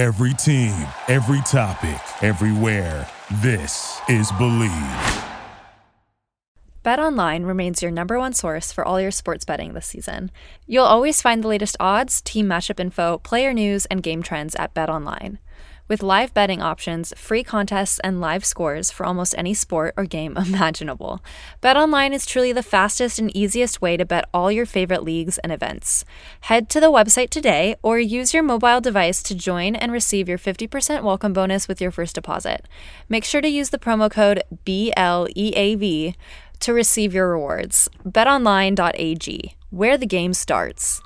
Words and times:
Every 0.00 0.32
team, 0.32 0.72
every 1.08 1.42
topic, 1.42 2.00
everywhere. 2.22 3.06
This 3.42 4.00
is 4.08 4.32
Bleav. 4.32 5.26
BetOnline 6.82 7.46
remains 7.46 7.82
your 7.82 7.90
number 7.90 8.18
one 8.18 8.32
source 8.32 8.72
for 8.72 8.82
all 8.82 8.98
your 8.98 9.10
sports 9.10 9.44
betting 9.44 9.74
this 9.74 9.86
season. 9.86 10.30
You'll 10.66 10.86
always 10.86 11.20
find 11.20 11.44
the 11.44 11.48
latest 11.48 11.76
odds, 11.78 12.22
team 12.22 12.46
matchup 12.46 12.80
info, 12.80 13.18
player 13.18 13.52
news, 13.52 13.84
and 13.90 14.02
game 14.02 14.22
trends 14.22 14.54
at 14.54 14.72
BetOnline. 14.72 15.36
With 15.90 16.04
live 16.04 16.32
betting 16.32 16.62
options, 16.62 17.12
free 17.16 17.42
contests, 17.42 17.98
and 18.04 18.20
live 18.20 18.44
scores 18.44 18.92
for 18.92 19.04
almost 19.04 19.34
any 19.36 19.54
sport 19.54 19.92
or 19.96 20.04
game 20.04 20.36
imaginable, 20.36 21.20
BetOnline 21.60 22.12
is 22.12 22.26
truly 22.26 22.52
the 22.52 22.62
fastest 22.62 23.18
and 23.18 23.36
easiest 23.36 23.82
way 23.82 23.96
to 23.96 24.04
bet 24.04 24.28
all 24.32 24.52
your 24.52 24.66
favorite 24.66 25.02
leagues 25.02 25.38
and 25.38 25.50
events. 25.50 26.04
Head 26.42 26.70
to 26.70 26.78
the 26.78 26.92
website 26.92 27.30
today 27.30 27.74
or 27.82 27.98
use 27.98 28.32
your 28.32 28.44
mobile 28.44 28.80
device 28.80 29.20
to 29.24 29.34
join 29.34 29.74
and 29.74 29.90
receive 29.90 30.28
your 30.28 30.38
50% 30.38 31.02
welcome 31.02 31.32
bonus 31.32 31.66
with 31.66 31.80
your 31.80 31.90
first 31.90 32.14
deposit. 32.14 32.68
Make 33.08 33.24
sure 33.24 33.40
to 33.40 33.48
use 33.48 33.70
the 33.70 33.78
promo 33.78 34.08
code 34.08 34.44
BLEAV 34.64 36.14
to 36.60 36.72
receive 36.72 37.12
your 37.12 37.30
rewards. 37.30 37.88
BetOnline.ag, 38.06 39.56
where 39.70 39.98
the 39.98 40.06
game 40.06 40.34
starts. 40.34 41.02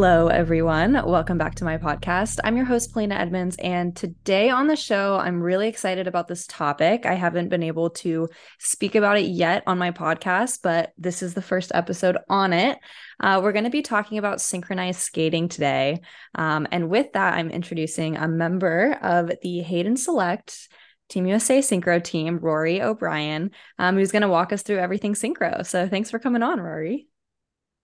Hello, 0.00 0.28
everyone. 0.28 0.94
Welcome 0.94 1.36
back 1.36 1.56
to 1.56 1.64
my 1.66 1.76
podcast. 1.76 2.38
I'm 2.42 2.56
your 2.56 2.64
host, 2.64 2.94
Polina 2.94 3.16
Edmunds, 3.16 3.56
and 3.58 3.94
today 3.94 4.48
on 4.48 4.66
the 4.66 4.74
show, 4.74 5.16
I'm 5.16 5.42
really 5.42 5.68
excited 5.68 6.06
about 6.06 6.26
this 6.26 6.46
topic. 6.46 7.04
I 7.04 7.12
haven't 7.12 7.50
been 7.50 7.62
able 7.62 7.90
to 7.90 8.30
speak 8.58 8.94
about 8.94 9.18
it 9.18 9.26
yet 9.26 9.62
on 9.66 9.76
my 9.76 9.90
podcast, 9.90 10.60
but 10.62 10.94
this 10.96 11.22
is 11.22 11.34
the 11.34 11.42
first 11.42 11.70
episode 11.74 12.16
on 12.30 12.54
it. 12.54 12.78
Uh, 13.22 13.40
we're 13.42 13.52
going 13.52 13.66
to 13.66 13.70
be 13.70 13.82
talking 13.82 14.16
about 14.16 14.40
synchronized 14.40 15.00
skating 15.00 15.50
today. 15.50 16.00
Um, 16.34 16.66
and 16.72 16.88
with 16.88 17.12
that, 17.12 17.34
I'm 17.34 17.50
introducing 17.50 18.16
a 18.16 18.26
member 18.26 18.98
of 19.02 19.30
the 19.42 19.60
Hayden 19.60 19.98
Select 19.98 20.70
Team 21.10 21.26
USA 21.26 21.58
Synchro 21.58 22.02
team, 22.02 22.38
Rory 22.38 22.80
O'Brien, 22.80 23.50
um, 23.78 23.96
who's 23.96 24.12
going 24.12 24.22
to 24.22 24.28
walk 24.28 24.54
us 24.54 24.62
through 24.62 24.78
everything 24.78 25.12
synchro. 25.12 25.66
So 25.66 25.86
thanks 25.90 26.10
for 26.10 26.18
coming 26.18 26.42
on, 26.42 26.58
Rory. 26.58 27.09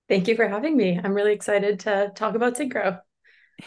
Thank 0.09 0.29
you 0.29 0.37
for 0.37 0.49
having 0.49 0.77
me. 0.77 1.01
I'm 1.03 1.15
really 1.15 1.33
excited 1.33 1.81
to 1.81 2.13
talk 2.15 2.35
about 2.35 2.57
synchro. 2.57 3.01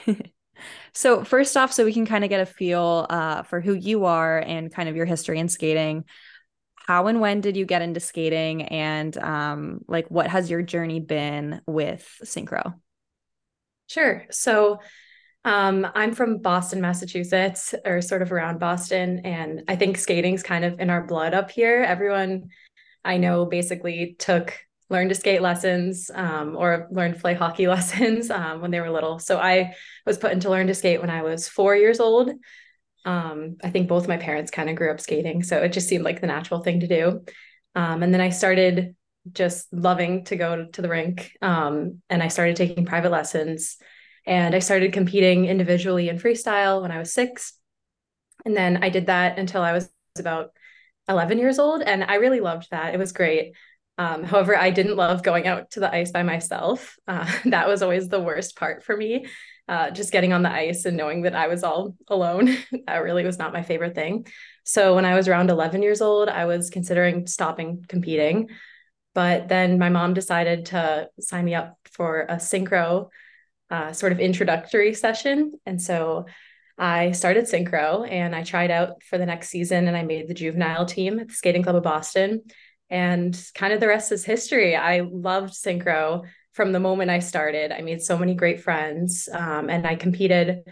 so, 0.93 1.23
first 1.23 1.57
off, 1.57 1.73
so 1.73 1.83
we 1.83 1.93
can 1.93 2.05
kind 2.05 2.23
of 2.23 2.29
get 2.29 2.39
a 2.39 2.45
feel 2.45 3.05
uh, 3.09 3.43
for 3.43 3.59
who 3.59 3.73
you 3.73 4.05
are 4.05 4.39
and 4.39 4.73
kind 4.73 4.87
of 4.87 4.95
your 4.95 5.05
history 5.05 5.39
in 5.39 5.49
skating. 5.49 6.05
How 6.75 7.07
and 7.07 7.19
when 7.19 7.41
did 7.41 7.57
you 7.57 7.65
get 7.65 7.81
into 7.81 7.99
skating, 7.99 8.63
and 8.63 9.17
um, 9.17 9.81
like 9.87 10.09
what 10.09 10.27
has 10.27 10.49
your 10.49 10.61
journey 10.61 11.01
been 11.01 11.61
with 11.67 12.09
synchro? 12.23 12.73
Sure. 13.87 14.25
So, 14.31 14.79
um, 15.43 15.87
I'm 15.93 16.13
from 16.13 16.37
Boston, 16.37 16.79
Massachusetts, 16.79 17.75
or 17.85 18.01
sort 18.01 18.21
of 18.21 18.31
around 18.31 18.59
Boston, 18.59 19.21
and 19.25 19.63
I 19.67 19.75
think 19.75 19.97
skating's 19.97 20.43
kind 20.43 20.63
of 20.63 20.79
in 20.79 20.89
our 20.89 21.05
blood 21.05 21.33
up 21.33 21.51
here. 21.51 21.81
Everyone 21.81 22.49
I 23.03 23.17
know 23.17 23.45
basically 23.45 24.15
took 24.17 24.57
learned 24.89 25.09
to 25.09 25.15
skate 25.15 25.41
lessons 25.41 26.09
um, 26.13 26.55
or 26.57 26.87
learned 26.91 27.15
to 27.15 27.21
play 27.21 27.33
hockey 27.33 27.67
lessons 27.75 28.29
um, 28.29 28.61
when 28.61 28.71
they 28.71 28.79
were 28.79 28.89
little. 28.89 29.19
So 29.19 29.37
I 29.37 29.75
was 30.05 30.17
put 30.17 30.31
into 30.31 30.49
learn 30.49 30.67
to 30.67 30.75
skate 30.75 31.01
when 31.01 31.09
I 31.09 31.21
was 31.21 31.47
four 31.47 31.75
years 31.75 31.99
old. 31.99 32.31
Um, 33.05 33.57
I 33.63 33.69
think 33.69 33.87
both 33.87 34.07
my 34.07 34.17
parents 34.17 34.51
kind 34.51 34.69
of 34.69 34.75
grew 34.75 34.91
up 34.91 34.99
skating, 34.99 35.43
so 35.43 35.61
it 35.61 35.71
just 35.71 35.87
seemed 35.87 36.03
like 36.03 36.21
the 36.21 36.27
natural 36.27 36.61
thing 36.61 36.81
to 36.81 36.87
do. 36.87 37.23
Um, 37.75 38.03
and 38.03 38.13
then 38.13 38.21
I 38.21 38.29
started 38.29 38.95
just 39.31 39.71
loving 39.71 40.25
to 40.25 40.35
go 40.35 40.65
to 40.65 40.81
the 40.81 40.89
rink, 40.89 41.31
um, 41.41 42.01
and 42.09 42.21
I 42.21 42.27
started 42.27 42.55
taking 42.55 42.85
private 42.85 43.11
lessons, 43.11 43.77
and 44.25 44.53
I 44.53 44.59
started 44.59 44.91
competing 44.91 45.45
individually 45.45 46.09
in 46.09 46.17
freestyle 46.17 46.81
when 46.81 46.91
I 46.91 46.99
was 46.99 47.13
six, 47.13 47.53
and 48.45 48.55
then 48.55 48.83
I 48.83 48.89
did 48.89 49.05
that 49.05 49.39
until 49.39 49.61
I 49.61 49.73
was 49.73 49.89
about 50.17 50.51
11 51.07 51.37
years 51.37 51.57
old, 51.57 51.81
and 51.81 52.03
I 52.03 52.15
really 52.15 52.41
loved 52.41 52.69
that. 52.71 52.93
It 52.93 52.97
was 52.97 53.13
great. 53.13 53.53
Um, 53.99 54.23
however, 54.23 54.55
I 54.55 54.69
didn't 54.69 54.95
love 54.95 55.23
going 55.23 55.45
out 55.45 55.71
to 55.71 55.81
the 55.81 55.93
ice 55.93 56.11
by 56.11 56.23
myself. 56.23 56.97
Uh, 57.05 57.29
that 57.45 57.67
was 57.67 57.83
always 57.83 58.07
the 58.07 58.21
worst 58.21 58.55
part 58.55 58.83
for 58.83 58.95
me. 58.95 59.25
Uh, 59.67 59.91
just 59.91 60.11
getting 60.11 60.33
on 60.33 60.41
the 60.41 60.51
ice 60.51 60.85
and 60.85 60.97
knowing 60.97 61.23
that 61.23 61.35
I 61.35 61.47
was 61.47 61.63
all 61.63 61.95
alone. 62.07 62.57
that 62.87 63.03
really 63.03 63.25
was 63.25 63.37
not 63.37 63.53
my 63.53 63.61
favorite 63.61 63.93
thing. 63.93 64.25
So 64.63 64.95
when 64.95 65.05
I 65.05 65.15
was 65.15 65.27
around 65.27 65.51
11 65.51 65.83
years 65.83 66.01
old, 66.01 66.29
I 66.29 66.45
was 66.45 66.69
considering 66.69 67.27
stopping 67.27 67.85
competing. 67.87 68.49
But 69.13 69.49
then 69.49 69.77
my 69.77 69.89
mom 69.89 70.13
decided 70.13 70.67
to 70.67 71.09
sign 71.19 71.43
me 71.43 71.53
up 71.53 71.77
for 71.91 72.21
a 72.21 72.35
synchro 72.35 73.09
uh, 73.69 73.91
sort 73.91 74.13
of 74.13 74.19
introductory 74.19 74.93
session. 74.93 75.53
And 75.65 75.79
so 75.81 76.25
I 76.77 77.11
started 77.11 77.45
synchro 77.45 78.09
and 78.09 78.33
I 78.33 78.43
tried 78.43 78.71
out 78.71 79.03
for 79.03 79.17
the 79.17 79.25
next 79.25 79.49
season 79.49 79.87
and 79.87 79.97
I 79.97 80.03
made 80.03 80.29
the 80.29 80.33
juvenile 80.33 80.85
team 80.85 81.19
at 81.19 81.27
the 81.27 81.33
Skating 81.33 81.63
Club 81.63 81.75
of 81.75 81.83
Boston 81.83 82.43
and 82.89 83.39
kind 83.55 83.73
of 83.73 83.79
the 83.79 83.87
rest 83.87 84.11
is 84.11 84.25
history. 84.25 84.75
I 84.75 85.01
loved 85.01 85.53
synchro 85.53 86.23
from 86.53 86.71
the 86.71 86.79
moment 86.79 87.11
I 87.11 87.19
started. 87.19 87.71
I 87.71 87.81
made 87.81 88.01
so 88.01 88.17
many 88.17 88.33
great 88.33 88.61
friends, 88.61 89.29
um, 89.31 89.69
and 89.69 89.85
I 89.85 89.95
competed 89.95 90.63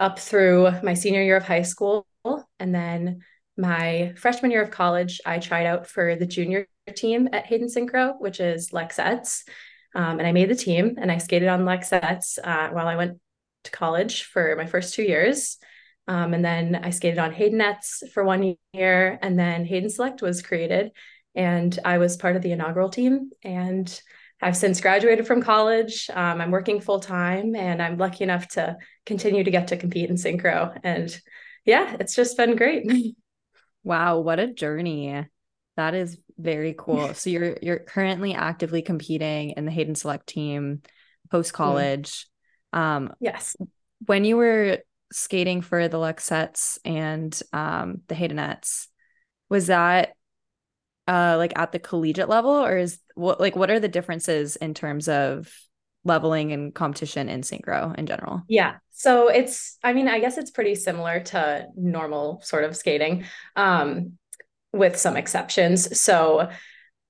up 0.00 0.18
through 0.18 0.70
my 0.82 0.94
senior 0.94 1.22
year 1.22 1.36
of 1.36 1.44
high 1.44 1.62
school. 1.62 2.06
And 2.58 2.74
then 2.74 3.20
my 3.56 4.12
freshman 4.16 4.50
year 4.50 4.62
of 4.62 4.70
college, 4.70 5.20
I 5.26 5.38
tried 5.38 5.66
out 5.66 5.86
for 5.86 6.14
the 6.14 6.26
junior 6.26 6.66
team 6.94 7.28
at 7.32 7.46
Hayden 7.46 7.68
Synchro, 7.68 8.14
which 8.18 8.40
is 8.40 8.70
Lexettes. 8.70 9.42
Um, 9.94 10.18
and 10.18 10.26
I 10.26 10.32
made 10.32 10.48
the 10.48 10.54
team 10.54 10.96
and 10.98 11.10
I 11.10 11.18
skated 11.18 11.48
on 11.48 11.64
Lexettes 11.64 12.38
uh, 12.42 12.68
while 12.70 12.86
I 12.86 12.96
went 12.96 13.18
to 13.64 13.70
college 13.70 14.24
for 14.24 14.54
my 14.56 14.66
first 14.66 14.94
two 14.94 15.02
years. 15.02 15.58
Um, 16.06 16.34
and 16.34 16.44
then 16.44 16.76
I 16.76 16.90
skated 16.90 17.18
on 17.18 17.34
Haydenettes 17.34 18.10
for 18.12 18.24
one 18.24 18.54
year. 18.72 19.18
And 19.20 19.38
then 19.38 19.64
Hayden 19.64 19.90
Select 19.90 20.22
was 20.22 20.40
created 20.40 20.92
and 21.34 21.78
I 21.84 21.98
was 21.98 22.16
part 22.16 22.36
of 22.36 22.42
the 22.42 22.52
inaugural 22.52 22.88
team. 22.88 23.30
And 23.42 24.00
I've 24.40 24.56
since 24.56 24.80
graduated 24.80 25.26
from 25.26 25.42
college. 25.42 26.08
Um, 26.12 26.40
I'm 26.40 26.50
working 26.50 26.80
full 26.80 27.00
time, 27.00 27.56
and 27.56 27.82
I'm 27.82 27.98
lucky 27.98 28.24
enough 28.24 28.48
to 28.48 28.76
continue 29.04 29.42
to 29.42 29.50
get 29.50 29.68
to 29.68 29.76
compete 29.76 30.10
in 30.10 30.16
synchro. 30.16 30.78
And 30.84 31.16
yeah, 31.64 31.96
it's 31.98 32.14
just 32.14 32.36
been 32.36 32.56
great. 32.56 32.90
Wow, 33.84 34.18
what 34.18 34.40
a 34.40 34.52
journey! 34.52 35.24
That 35.76 35.94
is 35.94 36.18
very 36.36 36.74
cool. 36.76 37.14
So 37.14 37.30
you're 37.30 37.56
you're 37.62 37.78
currently 37.78 38.34
actively 38.34 38.82
competing 38.82 39.50
in 39.50 39.64
the 39.64 39.70
Hayden 39.70 39.94
Select 39.94 40.26
team 40.26 40.82
post 41.30 41.54
college. 41.54 42.26
Mm. 42.74 42.78
Um, 42.78 43.12
yes. 43.20 43.56
When 44.04 44.24
you 44.24 44.36
were 44.36 44.78
skating 45.10 45.62
for 45.62 45.88
the 45.88 45.96
Lexettes 45.96 46.78
and 46.84 47.40
um, 47.52 48.02
the 48.08 48.14
Haydenettes, 48.14 48.88
was 49.48 49.68
that 49.68 50.10
uh 51.08 51.34
like 51.38 51.52
at 51.56 51.72
the 51.72 51.78
collegiate 51.78 52.28
level 52.28 52.52
or 52.52 52.76
is 52.76 52.98
what 53.14 53.40
like 53.40 53.56
what 53.56 53.70
are 53.70 53.80
the 53.80 53.88
differences 53.88 54.54
in 54.56 54.74
terms 54.74 55.08
of 55.08 55.52
leveling 56.04 56.52
and 56.52 56.74
competition 56.74 57.28
in 57.28 57.40
synchro 57.40 57.96
in 57.98 58.06
general? 58.06 58.42
Yeah. 58.48 58.76
So 58.92 59.28
it's 59.28 59.78
i 59.82 59.92
mean 59.92 60.08
i 60.08 60.20
guess 60.20 60.38
it's 60.38 60.50
pretty 60.50 60.74
similar 60.74 61.20
to 61.20 61.66
normal 61.76 62.40
sort 62.42 62.64
of 62.64 62.76
skating 62.76 63.24
um 63.56 64.12
with 64.72 64.96
some 64.96 65.16
exceptions. 65.16 66.00
So 66.00 66.50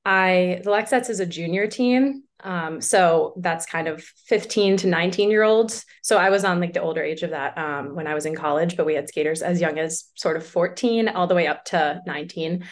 i 0.05 0.61
the 0.65 0.71
lexettes 0.71 1.11
is 1.11 1.21
a 1.21 1.27
junior 1.27 1.67
team 1.67 2.23
um 2.45 2.81
so 2.81 3.35
that's 3.41 3.67
kind 3.67 3.89
of 3.89 4.01
15 4.27 4.77
to 4.79 4.87
19 4.87 5.31
year 5.31 5.43
olds. 5.43 5.85
So 6.03 6.19
i 6.19 6.31
was 6.31 6.45
on 6.45 6.61
like 6.61 6.73
the 6.73 6.83
older 6.83 7.03
age 7.03 7.23
of 7.23 7.31
that 7.31 7.59
um 7.59 7.95
when 7.97 8.07
i 8.07 8.15
was 8.15 8.27
in 8.27 8.37
college 8.37 8.77
but 8.77 8.87
we 8.87 8.95
had 8.95 9.09
skaters 9.09 9.43
as 9.43 9.61
young 9.61 9.79
as 9.79 10.05
sort 10.15 10.37
of 10.37 10.47
14 10.47 11.09
all 11.09 11.27
the 11.27 11.35
way 11.35 11.47
up 11.47 11.65
to 11.67 12.01
19 12.07 12.65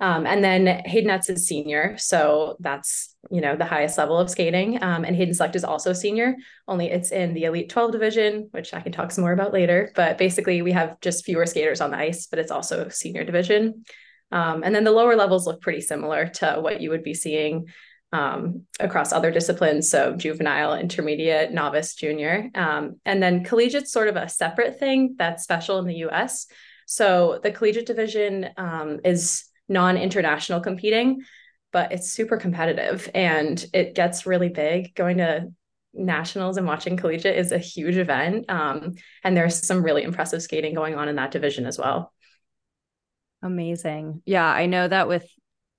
um, 0.00 0.26
and 0.26 0.44
then 0.44 0.66
Hayden 0.84 1.10
Haydenettes 1.10 1.30
is 1.30 1.46
senior. 1.46 1.96
So 1.98 2.56
that's, 2.60 3.14
you 3.30 3.40
know, 3.40 3.56
the 3.56 3.64
highest 3.64 3.96
level 3.96 4.18
of 4.18 4.28
skating. 4.28 4.82
Um, 4.82 5.04
and 5.04 5.16
Hayden 5.16 5.34
Select 5.34 5.56
is 5.56 5.64
also 5.64 5.92
senior, 5.92 6.36
only 6.68 6.90
it's 6.90 7.12
in 7.12 7.32
the 7.34 7.44
Elite 7.44 7.70
12 7.70 7.92
division, 7.92 8.48
which 8.50 8.74
I 8.74 8.80
can 8.80 8.92
talk 8.92 9.10
some 9.10 9.22
more 9.22 9.32
about 9.32 9.52
later. 9.52 9.92
But 9.94 10.18
basically, 10.18 10.62
we 10.62 10.72
have 10.72 11.00
just 11.00 11.24
fewer 11.24 11.46
skaters 11.46 11.80
on 11.80 11.90
the 11.90 11.98
ice, 11.98 12.26
but 12.26 12.38
it's 12.38 12.50
also 12.50 12.88
senior 12.88 13.24
division. 13.24 13.84
Um, 14.32 14.62
and 14.64 14.74
then 14.74 14.84
the 14.84 14.90
lower 14.90 15.16
levels 15.16 15.46
look 15.46 15.62
pretty 15.62 15.80
similar 15.80 16.26
to 16.26 16.56
what 16.60 16.80
you 16.80 16.90
would 16.90 17.04
be 17.04 17.14
seeing 17.14 17.66
um, 18.12 18.62
across 18.80 19.12
other 19.12 19.30
disciplines. 19.30 19.90
So 19.90 20.14
juvenile, 20.14 20.74
intermediate, 20.74 21.52
novice, 21.52 21.94
junior. 21.94 22.50
Um, 22.54 23.00
and 23.04 23.22
then 23.22 23.44
collegiate's 23.44 23.92
sort 23.92 24.08
of 24.08 24.16
a 24.16 24.28
separate 24.28 24.78
thing 24.78 25.16
that's 25.18 25.42
special 25.44 25.78
in 25.78 25.86
the 25.86 26.08
US. 26.08 26.46
So 26.86 27.40
the 27.42 27.50
collegiate 27.50 27.86
division 27.86 28.48
um, 28.56 29.00
is 29.04 29.44
non-international 29.68 30.60
competing 30.60 31.22
but 31.72 31.92
it's 31.92 32.10
super 32.10 32.38
competitive 32.38 33.10
and 33.14 33.66
it 33.74 33.94
gets 33.94 34.24
really 34.24 34.48
big 34.48 34.94
going 34.94 35.18
to 35.18 35.48
nationals 35.92 36.56
and 36.56 36.66
watching 36.66 36.96
collegiate 36.96 37.36
is 37.36 37.52
a 37.52 37.58
huge 37.58 37.96
event. 37.96 38.46
Um, 38.48 38.94
and 39.24 39.36
there's 39.36 39.66
some 39.66 39.82
really 39.82 40.02
impressive 40.02 40.42
skating 40.42 40.74
going 40.74 40.94
on 40.94 41.08
in 41.08 41.16
that 41.16 41.30
division 41.30 41.66
as 41.66 41.78
well. 41.78 42.12
Amazing. 43.42 44.22
Yeah, 44.24 44.46
I 44.46 44.66
know 44.66 44.88
that 44.88 45.08
with 45.08 45.28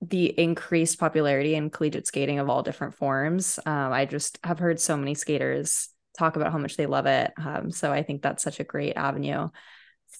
the 0.00 0.26
increased 0.26 0.98
popularity 0.98 1.54
in 1.54 1.70
collegiate 1.70 2.06
skating 2.06 2.38
of 2.38 2.48
all 2.48 2.62
different 2.62 2.94
forms, 2.94 3.58
um, 3.66 3.92
I 3.92 4.04
just 4.04 4.38
have 4.44 4.58
heard 4.58 4.80
so 4.80 4.96
many 4.96 5.14
skaters 5.14 5.88
talk 6.16 6.36
about 6.36 6.52
how 6.52 6.58
much 6.58 6.76
they 6.76 6.86
love 6.86 7.06
it. 7.06 7.32
Um, 7.36 7.70
so 7.70 7.92
I 7.92 8.02
think 8.02 8.22
that's 8.22 8.42
such 8.42 8.60
a 8.60 8.64
great 8.64 8.96
avenue 8.96 9.48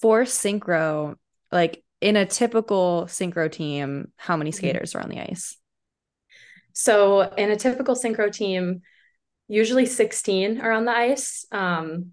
for 0.01 0.23
synchro. 0.23 1.15
Like 1.51 1.83
in 2.01 2.17
a 2.17 2.27
typical 2.27 3.05
synchro 3.07 3.51
team, 3.51 4.13
how 4.17 4.37
many 4.37 4.51
mm-hmm. 4.51 4.59
skaters 4.59 4.95
are 4.95 5.01
on 5.01 5.09
the 5.09 5.21
ice? 5.21 5.57
So 6.73 7.23
in 7.23 7.51
a 7.51 7.57
typical 7.57 7.97
synchro 7.97 8.33
team, 8.33 8.83
usually 9.49 9.87
16 9.87 10.61
are 10.61 10.71
on 10.71 10.85
the 10.85 10.93
ice. 10.93 11.47
Um, 11.51 12.13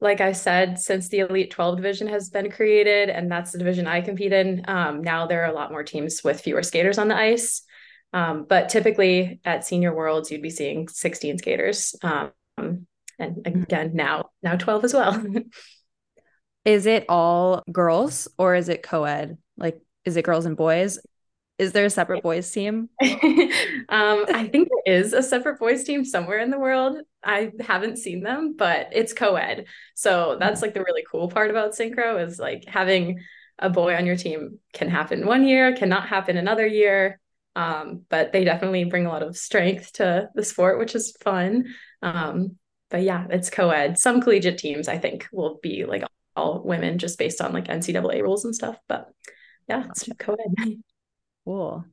like 0.00 0.20
I 0.20 0.32
said, 0.32 0.78
since 0.78 1.08
the 1.08 1.20
Elite 1.20 1.50
12 1.50 1.76
division 1.76 2.08
has 2.08 2.28
been 2.28 2.50
created, 2.50 3.08
and 3.08 3.30
that's 3.30 3.52
the 3.52 3.58
division 3.58 3.86
I 3.86 4.02
compete 4.02 4.32
in, 4.32 4.64
um, 4.68 5.02
now 5.02 5.26
there 5.26 5.42
are 5.42 5.50
a 5.50 5.54
lot 5.54 5.70
more 5.70 5.82
teams 5.82 6.22
with 6.22 6.40
fewer 6.40 6.62
skaters 6.62 6.98
on 6.98 7.08
the 7.08 7.16
ice. 7.16 7.62
Um, 8.12 8.44
but 8.48 8.68
typically 8.68 9.40
at 9.44 9.64
senior 9.64 9.94
worlds, 9.94 10.30
you'd 10.30 10.42
be 10.42 10.50
seeing 10.50 10.88
16 10.88 11.38
skaters. 11.38 11.96
Um, 12.02 12.32
and 12.58 12.86
mm-hmm. 13.18 13.62
again, 13.62 13.92
now 13.94 14.30
now 14.42 14.56
12 14.56 14.84
as 14.84 14.94
well. 14.94 15.24
is 16.64 16.86
it 16.86 17.04
all 17.08 17.62
girls 17.70 18.28
or 18.38 18.54
is 18.54 18.68
it 18.68 18.82
co-ed? 18.82 19.38
Like, 19.56 19.80
is 20.04 20.16
it 20.16 20.24
girls 20.24 20.46
and 20.46 20.56
boys? 20.56 20.98
Is 21.56 21.72
there 21.72 21.84
a 21.84 21.90
separate 21.90 22.22
boys 22.22 22.50
team? 22.50 22.88
um, 23.02 24.24
I 24.28 24.48
think 24.50 24.68
there 24.68 24.96
is 24.96 25.12
a 25.12 25.22
separate 25.22 25.60
boys 25.60 25.84
team 25.84 26.04
somewhere 26.04 26.38
in 26.38 26.50
the 26.50 26.58
world. 26.58 26.98
I 27.22 27.52
haven't 27.60 27.98
seen 27.98 28.22
them, 28.22 28.54
but 28.56 28.88
it's 28.92 29.12
co-ed. 29.12 29.66
So 29.94 30.36
that's 30.40 30.62
like 30.62 30.74
the 30.74 30.82
really 30.82 31.04
cool 31.08 31.28
part 31.28 31.50
about 31.50 31.72
synchro 31.72 32.26
is 32.26 32.40
like 32.40 32.64
having 32.66 33.20
a 33.60 33.70
boy 33.70 33.94
on 33.94 34.04
your 34.04 34.16
team 34.16 34.58
can 34.72 34.90
happen 34.90 35.26
one 35.26 35.46
year, 35.46 35.76
cannot 35.76 36.08
happen 36.08 36.36
another 36.36 36.66
year. 36.66 37.20
Um, 37.54 38.02
but 38.08 38.32
they 38.32 38.42
definitely 38.42 38.84
bring 38.84 39.06
a 39.06 39.10
lot 39.10 39.22
of 39.22 39.36
strength 39.36 39.92
to 39.94 40.28
the 40.34 40.44
sport, 40.44 40.80
which 40.80 40.96
is 40.96 41.16
fun. 41.20 41.66
Um, 42.02 42.56
but 42.90 43.02
yeah, 43.02 43.26
it's 43.30 43.48
co-ed. 43.48 43.96
Some 43.96 44.20
collegiate 44.20 44.58
teams 44.58 44.88
I 44.88 44.98
think 44.98 45.28
will 45.30 45.60
be 45.62 45.84
like 45.84 46.02
all 46.36 46.62
women 46.62 46.98
just 46.98 47.18
based 47.18 47.40
on 47.40 47.52
like 47.52 47.68
NCAA 47.68 48.22
rules 48.22 48.44
and 48.44 48.54
stuff. 48.54 48.78
But 48.88 49.10
yeah, 49.68 49.84
it's 49.88 50.08
co-ed. 50.18 50.76
Cool. 51.46 51.84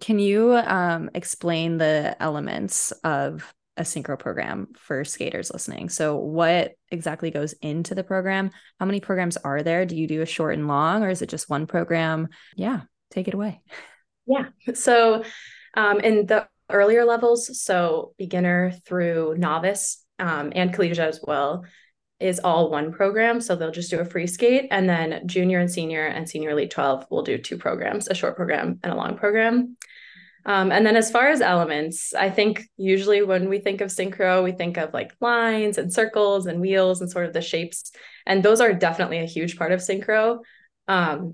Can 0.00 0.18
you 0.18 0.52
um, 0.56 1.08
explain 1.14 1.78
the 1.78 2.16
elements 2.20 2.90
of 3.04 3.54
a 3.76 3.82
synchro 3.82 4.18
program 4.18 4.68
for 4.76 5.04
skaters 5.04 5.52
listening? 5.52 5.88
So, 5.88 6.16
what 6.16 6.72
exactly 6.90 7.30
goes 7.30 7.52
into 7.54 7.94
the 7.94 8.02
program? 8.02 8.50
How 8.80 8.86
many 8.86 8.98
programs 8.98 9.36
are 9.36 9.62
there? 9.62 9.86
Do 9.86 9.96
you 9.96 10.08
do 10.08 10.22
a 10.22 10.26
short 10.26 10.54
and 10.54 10.66
long, 10.66 11.04
or 11.04 11.08
is 11.08 11.22
it 11.22 11.28
just 11.28 11.48
one 11.48 11.66
program? 11.66 12.28
Yeah, 12.56 12.80
take 13.10 13.28
it 13.28 13.34
away. 13.34 13.60
Yeah. 14.26 14.46
So, 14.72 15.22
um, 15.76 16.00
in 16.00 16.24
the 16.24 16.48
earlier 16.70 17.04
levels, 17.04 17.60
so 17.62 18.14
beginner 18.16 18.72
through 18.86 19.34
novice 19.36 20.02
um, 20.18 20.50
and 20.54 20.72
collegiate 20.72 21.08
as 21.08 21.20
well, 21.22 21.66
is 22.20 22.40
all 22.40 22.70
one 22.70 22.92
program. 22.92 23.40
So 23.40 23.56
they'll 23.56 23.70
just 23.70 23.90
do 23.90 24.00
a 24.00 24.04
free 24.04 24.26
skate. 24.26 24.68
And 24.70 24.88
then 24.88 25.26
junior 25.26 25.58
and 25.58 25.70
senior 25.70 26.06
and 26.06 26.28
senior 26.28 26.50
elite 26.50 26.70
12 26.70 27.06
will 27.10 27.22
do 27.22 27.38
two 27.38 27.58
programs, 27.58 28.08
a 28.08 28.14
short 28.14 28.36
program 28.36 28.78
and 28.82 28.92
a 28.92 28.96
long 28.96 29.16
program. 29.16 29.76
Um, 30.46 30.72
and 30.72 30.84
then 30.84 30.96
as 30.96 31.10
far 31.10 31.28
as 31.28 31.40
elements, 31.40 32.12
I 32.14 32.28
think 32.28 32.68
usually 32.76 33.22
when 33.22 33.48
we 33.48 33.58
think 33.58 33.80
of 33.80 33.88
synchro, 33.88 34.44
we 34.44 34.52
think 34.52 34.76
of 34.76 34.92
like 34.92 35.14
lines 35.20 35.78
and 35.78 35.92
circles 35.92 36.46
and 36.46 36.60
wheels 36.60 37.00
and 37.00 37.10
sort 37.10 37.26
of 37.26 37.32
the 37.32 37.40
shapes. 37.40 37.92
And 38.26 38.42
those 38.42 38.60
are 38.60 38.74
definitely 38.74 39.20
a 39.20 39.26
huge 39.26 39.56
part 39.56 39.72
of 39.72 39.80
synchro. 39.80 40.40
Um, 40.86 41.32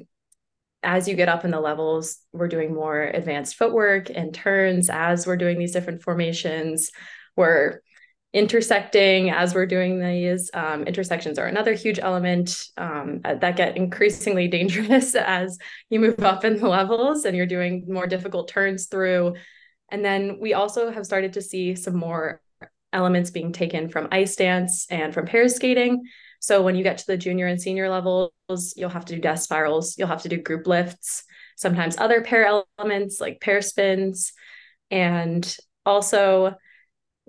as 0.83 1.09
you 1.09 1.15
get 1.15 1.29
up 1.29 1.45
in 1.45 1.51
the 1.51 1.61
levels, 1.61 2.19
we're 2.33 2.49
doing 2.49 2.73
more 2.73 3.03
advanced 3.03 3.57
footwork 3.57 4.11
and 4.11 4.33
turns 4.33 4.89
as 4.89 5.27
we're 5.27 5.37
doing 5.37 5.59
these 5.59 5.73
different 5.73 6.03
formations. 6.03 6.91
We're 7.37 7.81
intersecting 8.33 9.31
as 9.31 9.55
we're 9.55 9.67
doing 9.67 9.99
these 9.99 10.51
um, 10.55 10.85
intersections 10.85 11.39
are 11.39 11.47
another 11.47 11.75
huge 11.75 11.99
element 11.99 12.65
um, 12.77 13.21
that 13.23 13.57
get 13.57 13.77
increasingly 13.77 14.47
dangerous 14.47 15.15
as 15.17 15.59
you 15.89 15.99
move 15.99 16.21
up 16.21 16.45
in 16.45 16.57
the 16.57 16.69
levels 16.69 17.25
and 17.25 17.37
you're 17.37 17.47
doing 17.47 17.85
more 17.89 18.07
difficult 18.07 18.49
turns 18.49 18.87
through. 18.87 19.35
And 19.91 20.05
then 20.05 20.39
we 20.41 20.55
also 20.55 20.91
have 20.91 21.05
started 21.05 21.33
to 21.33 21.43
see 21.43 21.75
some 21.75 21.97
more 21.97 22.41
elements 22.93 23.31
being 23.31 23.53
taken 23.53 23.89
from 23.89 24.09
ice 24.13 24.37
dance 24.37 24.87
and 24.91 25.15
from 25.15 25.27
pair 25.27 25.49
skating 25.49 26.03
so 26.41 26.63
when 26.63 26.75
you 26.75 26.83
get 26.83 26.99
to 26.99 27.07
the 27.07 27.17
junior 27.17 27.47
and 27.47 27.63
senior 27.63 27.89
levels 27.89 28.33
you'll 28.75 28.89
have 28.89 29.05
to 29.05 29.15
do 29.15 29.21
death 29.21 29.39
spirals 29.39 29.97
you'll 29.97 30.09
have 30.09 30.23
to 30.23 30.29
do 30.29 30.37
group 30.37 30.67
lifts 30.67 31.23
sometimes 31.61 31.99
other 31.99 32.23
pair 32.23 32.63
elements 32.79 33.21
like 33.21 33.41
pair 33.41 33.61
spins. 33.61 34.33
And 34.91 35.57
also 35.85 36.55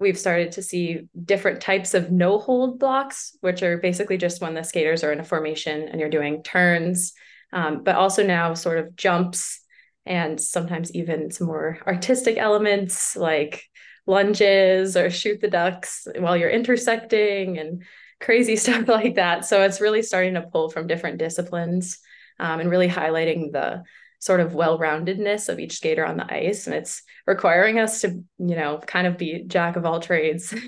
we've 0.01 0.17
started 0.17 0.51
to 0.53 0.63
see 0.63 1.07
different 1.23 1.61
types 1.61 1.93
of 1.93 2.11
no 2.11 2.39
hold 2.39 2.79
blocks, 2.79 3.37
which 3.41 3.61
are 3.63 3.77
basically 3.77 4.17
just 4.17 4.41
when 4.41 4.55
the 4.55 4.63
skaters 4.63 5.03
are 5.03 5.11
in 5.11 5.19
a 5.19 5.23
formation 5.23 5.87
and 5.87 5.99
you're 5.99 6.09
doing 6.09 6.43
turns, 6.43 7.13
um, 7.53 7.83
but 7.83 7.95
also 7.95 8.25
now 8.25 8.53
sort 8.55 8.79
of 8.79 8.95
jumps 8.95 9.61
and 10.05 10.41
sometimes 10.41 10.93
even 10.93 11.29
some 11.29 11.47
more 11.47 11.77
artistic 11.85 12.37
elements 12.37 13.15
like 13.15 13.63
lunges 14.07 14.97
or 14.97 15.11
shoot 15.11 15.39
the 15.39 15.47
ducks 15.47 16.07
while 16.17 16.35
you're 16.35 16.49
intersecting 16.49 17.59
and 17.59 17.83
crazy 18.19 18.55
stuff 18.57 18.87
like 18.87 19.15
that. 19.15 19.45
So 19.45 19.61
it's 19.61 19.79
really 19.79 20.01
starting 20.01 20.33
to 20.33 20.41
pull 20.41 20.69
from 20.69 20.87
different 20.87 21.19
disciplines 21.19 21.99
um, 22.39 22.59
and 22.59 22.69
really 22.69 22.89
highlighting 22.89 23.51
the 23.51 23.83
sort 24.21 24.39
of 24.39 24.53
well-roundedness 24.53 25.49
of 25.49 25.59
each 25.59 25.77
skater 25.77 26.05
on 26.05 26.15
the 26.15 26.33
ice 26.33 26.67
and 26.67 26.75
it's 26.75 27.01
requiring 27.27 27.79
us 27.79 28.01
to 28.01 28.09
you 28.37 28.55
know 28.55 28.79
kind 28.85 29.07
of 29.07 29.17
be 29.17 29.43
jack 29.47 29.75
of 29.75 29.85
all 29.85 29.99
trades. 29.99 30.53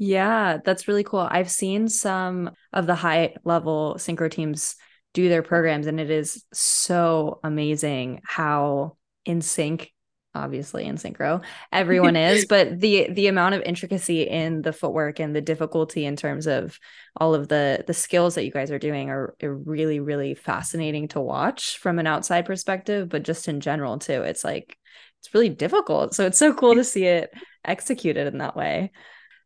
Yeah 0.00 0.58
that's 0.64 0.86
really 0.86 1.02
cool. 1.02 1.26
I've 1.28 1.50
seen 1.50 1.88
some 1.88 2.52
of 2.72 2.86
the 2.86 2.94
high 2.94 3.34
level 3.42 3.96
synchro 3.98 4.30
teams 4.30 4.76
do 5.12 5.28
their 5.28 5.42
programs 5.42 5.88
and 5.88 5.98
it 5.98 6.08
is 6.08 6.44
so 6.52 7.40
amazing 7.42 8.20
how 8.24 8.96
in 9.24 9.40
sync 9.40 9.92
obviously 10.34 10.84
in 10.84 10.96
synchro 10.96 11.42
everyone 11.72 12.14
is 12.14 12.44
but 12.48 12.78
the 12.80 13.10
the 13.12 13.26
amount 13.26 13.54
of 13.54 13.62
intricacy 13.62 14.22
in 14.22 14.62
the 14.62 14.72
footwork 14.72 15.18
and 15.18 15.34
the 15.34 15.40
difficulty 15.40 16.04
in 16.04 16.16
terms 16.16 16.46
of 16.46 16.78
all 17.16 17.34
of 17.34 17.48
the 17.48 17.82
the 17.86 17.94
skills 17.94 18.34
that 18.34 18.44
you 18.44 18.52
guys 18.52 18.70
are 18.70 18.78
doing 18.78 19.10
are, 19.10 19.34
are 19.42 19.54
really 19.54 20.00
really 20.00 20.34
fascinating 20.34 21.08
to 21.08 21.20
watch 21.20 21.78
from 21.78 21.98
an 21.98 22.06
outside 22.06 22.44
perspective 22.44 23.08
but 23.08 23.22
just 23.22 23.48
in 23.48 23.60
general 23.60 23.98
too 23.98 24.22
it's 24.22 24.44
like 24.44 24.76
it's 25.20 25.34
really 25.34 25.48
difficult. 25.48 26.14
So 26.14 26.26
it's 26.26 26.38
so 26.38 26.52
cool 26.52 26.74
to 26.74 26.84
see 26.84 27.04
it 27.04 27.32
executed 27.64 28.26
in 28.26 28.38
that 28.38 28.56
way. 28.56 28.92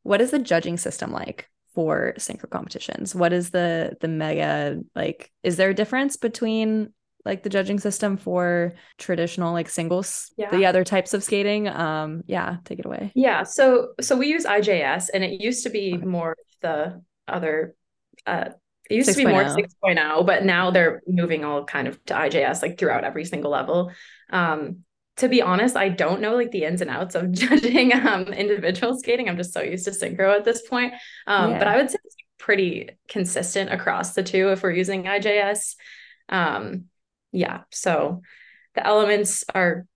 What 0.02 0.20
is 0.20 0.30
the 0.30 0.38
judging 0.38 0.76
system 0.76 1.12
like 1.12 1.48
for 1.74 2.14
synchro 2.18 2.50
competitions? 2.50 3.14
What 3.14 3.32
is 3.32 3.50
the 3.50 3.96
the 4.00 4.08
mega 4.08 4.80
like 4.94 5.30
is 5.42 5.56
there 5.56 5.70
a 5.70 5.74
difference 5.74 6.16
between 6.16 6.92
like 7.24 7.42
the 7.42 7.48
judging 7.48 7.78
system 7.78 8.16
for 8.16 8.74
traditional 8.98 9.52
like 9.52 9.68
singles 9.68 10.32
yeah. 10.36 10.50
the 10.50 10.66
other 10.66 10.84
types 10.84 11.14
of 11.14 11.22
skating 11.22 11.68
um 11.68 12.22
yeah 12.26 12.56
take 12.64 12.78
it 12.78 12.86
away 12.86 13.12
yeah 13.14 13.42
so 13.42 13.88
so 14.00 14.16
we 14.16 14.28
use 14.28 14.44
ijs 14.44 15.08
and 15.12 15.24
it 15.24 15.40
used 15.40 15.62
to 15.64 15.70
be 15.70 15.94
okay. 15.94 16.04
more 16.04 16.36
the 16.60 17.00
other 17.28 17.74
uh 18.26 18.46
it 18.90 18.96
used 18.96 19.06
6. 19.06 19.18
to 19.18 19.24
be 19.24 19.30
more 19.30 19.44
6.0 19.44 20.26
but 20.26 20.44
now 20.44 20.70
they're 20.70 21.02
moving 21.06 21.44
all 21.44 21.64
kind 21.64 21.88
of 21.88 22.02
to 22.06 22.14
ijs 22.14 22.62
like 22.62 22.78
throughout 22.78 23.04
every 23.04 23.24
single 23.24 23.50
level 23.50 23.92
um 24.30 24.78
to 25.16 25.28
be 25.28 25.40
honest 25.42 25.76
i 25.76 25.88
don't 25.88 26.20
know 26.20 26.34
like 26.34 26.50
the 26.50 26.64
ins 26.64 26.80
and 26.80 26.90
outs 26.90 27.14
of 27.14 27.30
judging 27.32 27.92
um 27.92 28.24
individual 28.24 28.98
skating 28.98 29.28
i'm 29.28 29.36
just 29.36 29.52
so 29.52 29.62
used 29.62 29.84
to 29.84 29.90
synchro 29.90 30.34
at 30.36 30.44
this 30.44 30.62
point 30.68 30.92
um 31.26 31.52
yeah. 31.52 31.58
but 31.58 31.68
i 31.68 31.76
would 31.76 31.90
say 31.90 31.98
it's 32.04 32.16
pretty 32.38 32.90
consistent 33.08 33.72
across 33.72 34.14
the 34.14 34.22
two 34.22 34.50
if 34.50 34.62
we're 34.62 34.72
using 34.72 35.04
ijs 35.04 35.76
um 36.28 36.86
yeah. 37.32 37.62
So 37.70 38.22
the 38.74 38.86
elements 38.86 39.44
are 39.54 39.86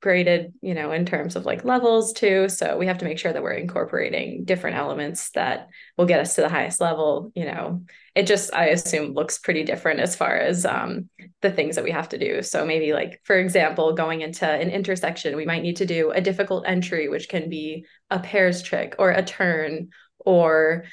graded 0.00 0.52
you 0.62 0.74
know 0.74 0.92
in 0.92 1.04
terms 1.04 1.34
of 1.34 1.44
like 1.44 1.64
levels 1.64 2.12
too. 2.12 2.48
So 2.48 2.78
we 2.78 2.86
have 2.86 2.98
to 2.98 3.04
make 3.04 3.18
sure 3.18 3.32
that 3.32 3.42
we're 3.42 3.52
incorporating 3.52 4.44
different 4.44 4.76
elements 4.76 5.30
that 5.30 5.68
will 5.96 6.06
get 6.06 6.20
us 6.20 6.36
to 6.36 6.42
the 6.42 6.48
highest 6.48 6.80
level 6.80 7.32
you 7.34 7.44
know. 7.44 7.82
It 8.14 8.26
just 8.26 8.54
i 8.54 8.66
assume 8.66 9.14
looks 9.14 9.38
pretty 9.38 9.64
different 9.64 10.00
as 10.00 10.14
far 10.14 10.36
as 10.36 10.64
um, 10.64 11.08
the 11.42 11.50
things 11.50 11.74
that 11.74 11.84
we 11.84 11.90
have 11.90 12.08
to 12.10 12.18
do. 12.18 12.42
So 12.42 12.64
maybe 12.64 12.92
like 12.92 13.20
for 13.24 13.36
example 13.36 13.92
going 13.94 14.20
into 14.20 14.48
an 14.48 14.70
intersection 14.70 15.36
we 15.36 15.46
might 15.46 15.62
need 15.62 15.76
to 15.76 15.86
do 15.86 16.12
a 16.12 16.20
difficult 16.20 16.64
entry 16.66 17.08
which 17.08 17.28
can 17.28 17.48
be 17.48 17.84
a 18.10 18.20
pairs 18.20 18.62
trick 18.62 18.94
or 18.98 19.10
a 19.10 19.24
turn 19.24 19.88
or 20.18 20.84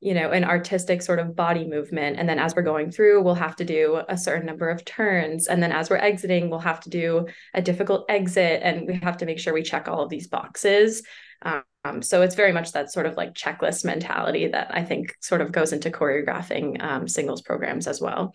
you 0.00 0.12
know, 0.12 0.30
an 0.30 0.44
artistic 0.44 1.00
sort 1.00 1.18
of 1.18 1.34
body 1.34 1.66
movement. 1.66 2.18
And 2.18 2.28
then 2.28 2.38
as 2.38 2.54
we're 2.54 2.62
going 2.62 2.90
through, 2.90 3.22
we'll 3.22 3.34
have 3.34 3.56
to 3.56 3.64
do 3.64 4.02
a 4.08 4.16
certain 4.16 4.46
number 4.46 4.68
of 4.68 4.84
turns. 4.84 5.46
And 5.46 5.62
then 5.62 5.72
as 5.72 5.88
we're 5.88 5.96
exiting, 5.96 6.50
we'll 6.50 6.58
have 6.60 6.80
to 6.80 6.90
do 6.90 7.26
a 7.54 7.62
difficult 7.62 8.04
exit. 8.08 8.60
And 8.62 8.86
we 8.86 8.94
have 8.96 9.16
to 9.18 9.26
make 9.26 9.38
sure 9.38 9.54
we 9.54 9.62
check 9.62 9.88
all 9.88 10.02
of 10.02 10.10
these 10.10 10.28
boxes. 10.28 11.02
Um, 11.42 12.02
so 12.02 12.22
it's 12.22 12.34
very 12.34 12.52
much 12.52 12.72
that 12.72 12.92
sort 12.92 13.06
of 13.06 13.16
like 13.16 13.32
checklist 13.32 13.84
mentality 13.84 14.48
that 14.48 14.68
I 14.70 14.84
think 14.84 15.14
sort 15.20 15.40
of 15.40 15.52
goes 15.52 15.72
into 15.72 15.90
choreographing 15.90 16.82
um, 16.82 17.08
singles 17.08 17.42
programs 17.42 17.86
as 17.86 18.00
well. 18.00 18.34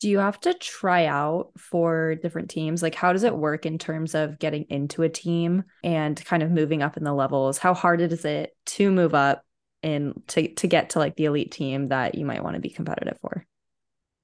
Do 0.00 0.10
you 0.10 0.18
have 0.18 0.38
to 0.40 0.52
try 0.54 1.06
out 1.06 1.52
for 1.56 2.16
different 2.16 2.50
teams? 2.50 2.82
Like, 2.82 2.94
how 2.94 3.12
does 3.12 3.22
it 3.22 3.34
work 3.34 3.64
in 3.64 3.78
terms 3.78 4.14
of 4.14 4.38
getting 4.38 4.64
into 4.68 5.02
a 5.02 5.08
team 5.08 5.64
and 5.82 6.22
kind 6.26 6.42
of 6.42 6.50
moving 6.50 6.82
up 6.82 6.98
in 6.98 7.04
the 7.04 7.14
levels? 7.14 7.56
How 7.56 7.72
hard 7.72 8.02
is 8.02 8.24
it 8.24 8.54
to 8.66 8.90
move 8.90 9.14
up 9.14 9.44
in 9.84 10.22
to 10.28 10.48
to 10.54 10.66
get 10.66 10.90
to 10.90 10.98
like 10.98 11.16
the 11.16 11.26
elite 11.26 11.52
team 11.52 11.88
that 11.88 12.14
you 12.14 12.24
might 12.24 12.42
want 12.42 12.54
to 12.54 12.60
be 12.60 12.70
competitive 12.70 13.18
for? 13.20 13.46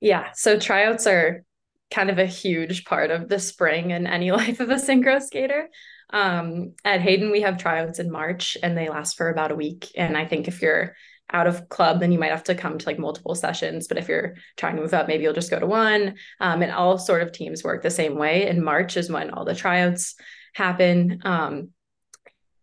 Yeah, 0.00 0.32
so 0.32 0.58
tryouts 0.58 1.06
are 1.06 1.44
kind 1.90 2.10
of 2.10 2.18
a 2.18 2.26
huge 2.26 2.84
part 2.84 3.10
of 3.10 3.28
the 3.28 3.38
spring 3.38 3.92
and 3.92 4.06
any 4.06 4.30
life 4.32 4.60
of 4.60 4.70
a 4.70 4.76
synchro 4.76 5.20
skater. 5.22 5.68
Um, 6.12 6.72
at 6.84 7.00
Hayden, 7.00 7.30
we 7.30 7.42
have 7.42 7.58
tryouts 7.58 7.98
in 7.98 8.10
March 8.10 8.56
and 8.62 8.76
they 8.76 8.88
last 8.88 9.16
for 9.16 9.28
about 9.28 9.52
a 9.52 9.56
week. 9.56 9.92
And 9.96 10.16
I 10.16 10.26
think 10.26 10.48
if 10.48 10.62
you're 10.62 10.96
out 11.32 11.46
of 11.46 11.68
club, 11.68 12.00
then 12.00 12.10
you 12.10 12.18
might 12.18 12.32
have 12.32 12.44
to 12.44 12.54
come 12.54 12.78
to 12.78 12.86
like 12.86 12.98
multiple 12.98 13.34
sessions. 13.34 13.86
But 13.86 13.98
if 13.98 14.08
you're 14.08 14.34
trying 14.56 14.76
to 14.76 14.82
move 14.82 14.94
up, 14.94 15.06
maybe 15.06 15.22
you'll 15.22 15.32
just 15.32 15.50
go 15.50 15.60
to 15.60 15.66
one. 15.66 16.16
Um, 16.40 16.62
and 16.62 16.72
all 16.72 16.98
sort 16.98 17.22
of 17.22 17.32
teams 17.32 17.62
work 17.62 17.82
the 17.82 17.90
same 17.90 18.16
way. 18.16 18.48
In 18.48 18.64
March 18.64 18.96
is 18.96 19.10
when 19.10 19.30
all 19.30 19.44
the 19.44 19.54
tryouts 19.54 20.16
happen. 20.54 21.20
Um, 21.24 21.68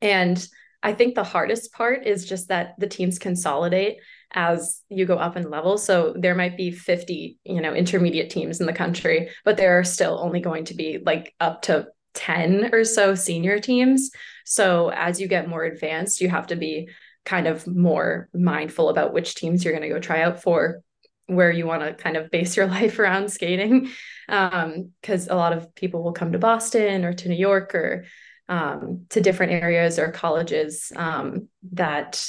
and 0.01 0.45
I 0.83 0.93
think 0.93 1.15
the 1.15 1.23
hardest 1.23 1.73
part 1.73 2.05
is 2.05 2.25
just 2.25 2.49
that 2.49 2.75
the 2.77 2.87
teams 2.87 3.19
consolidate 3.19 3.97
as 4.33 4.81
you 4.89 5.05
go 5.05 5.15
up 5.15 5.35
in 5.35 5.49
level. 5.49 5.77
So 5.77 6.13
there 6.17 6.35
might 6.35 6.57
be 6.57 6.71
50, 6.71 7.39
you 7.43 7.61
know, 7.61 7.73
intermediate 7.73 8.29
teams 8.29 8.59
in 8.59 8.67
the 8.67 8.73
country, 8.73 9.29
but 9.43 9.57
there 9.57 9.79
are 9.79 9.83
still 9.83 10.19
only 10.21 10.39
going 10.39 10.65
to 10.65 10.75
be 10.75 10.99
like 11.03 11.33
up 11.39 11.63
to 11.63 11.87
10 12.13 12.73
or 12.73 12.83
so 12.83 13.15
senior 13.15 13.59
teams. 13.59 14.11
So 14.45 14.89
as 14.89 15.19
you 15.19 15.27
get 15.27 15.49
more 15.49 15.63
advanced, 15.63 16.21
you 16.21 16.29
have 16.29 16.47
to 16.47 16.55
be 16.55 16.89
kind 17.25 17.47
of 17.47 17.67
more 17.67 18.29
mindful 18.33 18.89
about 18.89 19.13
which 19.13 19.35
teams 19.35 19.63
you're 19.63 19.73
going 19.73 19.87
to 19.87 19.93
go 19.93 19.99
try 19.99 20.21
out 20.21 20.41
for 20.41 20.81
where 21.27 21.51
you 21.51 21.67
want 21.67 21.83
to 21.83 21.93
kind 21.93 22.15
of 22.15 22.31
base 22.31 22.55
your 22.55 22.67
life 22.77 22.99
around 22.99 23.31
skating 23.31 23.89
because 24.27 25.29
um, 25.29 25.29
a 25.29 25.35
lot 25.35 25.53
of 25.53 25.73
people 25.75 26.03
will 26.03 26.13
come 26.13 26.31
to 26.31 26.39
boston 26.39 27.03
or 27.03 27.13
to 27.13 27.27
new 27.27 27.35
york 27.35 27.75
or 27.75 28.05
um, 28.49 29.05
to 29.09 29.21
different 29.21 29.51
areas 29.51 29.99
or 29.99 30.11
colleges 30.11 30.91
um, 30.95 31.47
that 31.73 32.25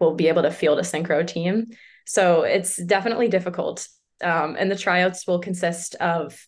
will 0.00 0.14
be 0.14 0.28
able 0.28 0.42
to 0.42 0.50
field 0.50 0.78
a 0.78 0.82
synchro 0.82 1.26
team. 1.26 1.66
So 2.06 2.42
it's 2.42 2.76
definitely 2.76 3.28
difficult. 3.28 3.86
Um, 4.22 4.56
and 4.58 4.70
the 4.70 4.76
tryouts 4.76 5.26
will 5.26 5.38
consist 5.38 5.94
of 5.96 6.38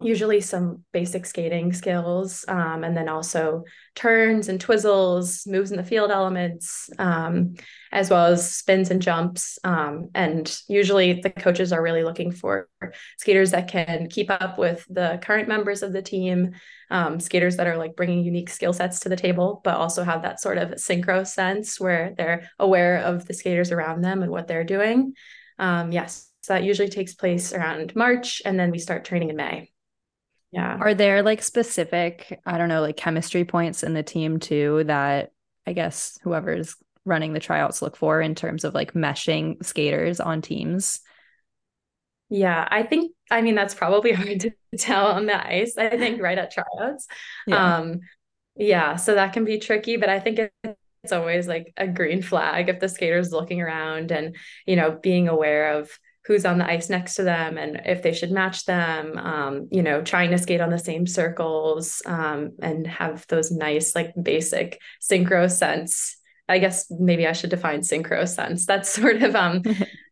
usually 0.00 0.42
some 0.42 0.84
basic 0.92 1.24
skating 1.24 1.72
skills 1.72 2.44
um, 2.48 2.84
and 2.84 2.94
then 2.94 3.08
also 3.08 3.64
turns 3.94 4.48
and 4.48 4.62
twizzles 4.62 5.46
moves 5.46 5.70
in 5.70 5.78
the 5.78 5.82
field 5.82 6.10
elements 6.10 6.90
um, 6.98 7.54
as 7.92 8.10
well 8.10 8.26
as 8.26 8.54
spins 8.56 8.90
and 8.90 9.00
jumps 9.00 9.58
um, 9.64 10.10
and 10.14 10.60
usually 10.68 11.20
the 11.22 11.30
coaches 11.30 11.72
are 11.72 11.82
really 11.82 12.04
looking 12.04 12.30
for 12.30 12.68
skaters 13.16 13.52
that 13.52 13.68
can 13.68 14.06
keep 14.10 14.30
up 14.30 14.58
with 14.58 14.84
the 14.90 15.18
current 15.22 15.48
members 15.48 15.82
of 15.82 15.94
the 15.94 16.02
team 16.02 16.50
um, 16.90 17.18
skaters 17.18 17.56
that 17.56 17.66
are 17.66 17.78
like 17.78 17.96
bringing 17.96 18.22
unique 18.22 18.50
skill 18.50 18.74
sets 18.74 19.00
to 19.00 19.08
the 19.08 19.16
table 19.16 19.62
but 19.64 19.76
also 19.76 20.04
have 20.04 20.22
that 20.22 20.40
sort 20.40 20.58
of 20.58 20.72
synchro 20.72 21.26
sense 21.26 21.80
where 21.80 22.12
they're 22.18 22.50
aware 22.58 22.98
of 22.98 23.26
the 23.26 23.34
skaters 23.34 23.72
around 23.72 24.02
them 24.02 24.22
and 24.22 24.30
what 24.30 24.46
they're 24.46 24.62
doing. 24.62 25.14
Um, 25.58 25.90
yes 25.90 26.30
so 26.42 26.52
that 26.52 26.64
usually 26.64 26.88
takes 26.88 27.14
place 27.14 27.54
around 27.54 27.96
march 27.96 28.42
and 28.44 28.60
then 28.60 28.70
we 28.70 28.78
start 28.78 29.06
training 29.06 29.30
in 29.30 29.36
may 29.36 29.70
yeah. 30.52 30.76
Are 30.80 30.94
there 30.94 31.22
like 31.22 31.42
specific, 31.42 32.40
I 32.46 32.58
don't 32.58 32.68
know, 32.68 32.80
like 32.80 32.96
chemistry 32.96 33.44
points 33.44 33.82
in 33.82 33.94
the 33.94 34.02
team 34.02 34.38
too 34.38 34.84
that 34.86 35.32
I 35.66 35.72
guess 35.72 36.18
whoever's 36.22 36.76
running 37.04 37.32
the 37.32 37.40
tryouts 37.40 37.82
look 37.82 37.96
for 37.96 38.20
in 38.20 38.34
terms 38.34 38.64
of 38.64 38.74
like 38.74 38.94
meshing 38.94 39.64
skaters 39.64 40.20
on 40.20 40.42
teams? 40.42 41.00
Yeah, 42.28 42.66
I 42.70 42.82
think 42.82 43.12
I 43.30 43.42
mean 43.42 43.54
that's 43.54 43.74
probably 43.74 44.12
hard 44.14 44.40
to 44.40 44.50
tell 44.78 45.06
on 45.06 45.26
the 45.26 45.46
ice. 45.46 45.76
I 45.76 45.90
think 45.90 46.20
right 46.20 46.38
at 46.38 46.52
tryouts. 46.52 47.06
Yeah. 47.46 47.76
Um 47.78 48.00
yeah, 48.58 48.96
so 48.96 49.14
that 49.14 49.34
can 49.34 49.44
be 49.44 49.58
tricky, 49.58 49.98
but 49.98 50.08
I 50.08 50.18
think 50.18 50.40
it's 51.02 51.12
always 51.12 51.46
like 51.46 51.72
a 51.76 51.86
green 51.86 52.22
flag 52.22 52.68
if 52.68 52.80
the 52.80 52.88
skater's 52.88 53.30
looking 53.32 53.60
around 53.60 54.10
and 54.10 54.36
you 54.66 54.76
know 54.76 54.98
being 55.02 55.28
aware 55.28 55.72
of 55.74 55.90
who's 56.26 56.44
on 56.44 56.58
the 56.58 56.68
ice 56.68 56.90
next 56.90 57.14
to 57.14 57.22
them 57.22 57.56
and 57.56 57.80
if 57.84 58.02
they 58.02 58.12
should 58.12 58.30
match 58.30 58.64
them 58.64 59.16
um, 59.18 59.68
you 59.70 59.82
know 59.82 60.02
trying 60.02 60.30
to 60.30 60.38
skate 60.38 60.60
on 60.60 60.70
the 60.70 60.78
same 60.78 61.06
circles 61.06 62.02
um, 62.06 62.52
and 62.60 62.86
have 62.86 63.26
those 63.28 63.50
nice 63.50 63.94
like 63.94 64.12
basic 64.20 64.80
synchro 65.00 65.50
sense 65.50 66.16
i 66.48 66.58
guess 66.58 66.86
maybe 66.90 67.26
i 67.26 67.32
should 67.32 67.50
define 67.50 67.80
synchro 67.80 68.28
sense 68.28 68.66
that's 68.66 68.88
sort 69.00 69.22
of 69.22 69.34
um 69.36 69.62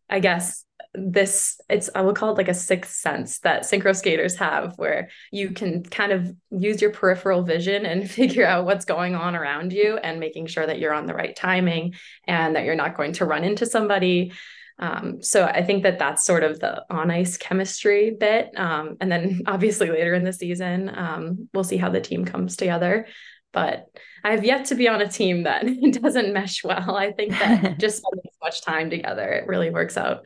i 0.09 0.21
guess 0.21 0.65
this 0.97 1.61
it's 1.69 1.91
i 1.97 2.01
will 2.01 2.15
call 2.15 2.31
it 2.31 2.39
like 2.39 2.49
a 2.49 2.55
sixth 2.55 2.95
sense 2.95 3.41
that 3.41 3.63
synchro 3.63 3.95
skaters 3.95 4.37
have 4.37 4.75
where 4.77 5.09
you 5.33 5.51
can 5.51 5.83
kind 5.83 6.13
of 6.13 6.33
use 6.53 6.81
your 6.81 6.93
peripheral 6.93 7.43
vision 7.43 7.85
and 7.85 8.09
figure 8.21 8.47
out 8.47 8.65
what's 8.65 8.85
going 8.85 9.17
on 9.17 9.35
around 9.35 9.73
you 9.73 9.97
and 9.97 10.21
making 10.21 10.47
sure 10.47 10.65
that 10.65 10.79
you're 10.79 10.95
on 10.95 11.07
the 11.07 11.15
right 11.15 11.35
timing 11.35 11.95
and 12.29 12.55
that 12.55 12.65
you're 12.65 12.77
not 12.77 12.97
going 12.97 13.13
to 13.13 13.25
run 13.25 13.43
into 13.43 13.67
somebody 13.67 14.33
um, 14.79 15.23
so 15.23 15.45
I 15.45 15.63
think 15.63 15.85
that 15.85 15.99
that's 15.99 16.25
sort 16.25 16.43
of 16.43 16.59
the 16.61 16.85
on 16.91 17.11
ice 17.11 17.37
chemistry 17.37 18.17
bit. 18.19 18.51
Um, 18.57 18.97
and 19.01 19.11
then 19.11 19.43
obviously 19.47 19.91
later 19.91 20.15
in 20.15 20.25
the 20.25 20.33
season, 20.33 20.91
um, 20.95 21.49
we'll 21.55 21.65
see 21.65 21.77
how 21.77 21.91
the 21.91 22.01
team 22.01 22.25
comes 22.25 22.57
together. 22.57 23.07
But 23.53 23.87
I've 24.25 24.45
yet 24.45 24.67
to 24.67 24.75
be 24.75 24.89
on 24.89 25.01
a 25.01 25.09
team 25.09 25.45
that 25.45 25.65
doesn't 26.03 26.33
mesh 26.33 26.65
well. 26.65 26.97
I 26.97 27.13
think 27.13 27.33
that 27.33 27.79
just 27.79 27.99
spending 27.99 28.25
so 28.25 28.39
much 28.43 28.63
time 28.63 28.91
together, 28.91 29.29
it 29.29 29.47
really 29.47 29.71
works 29.71 29.97
out. 29.97 30.23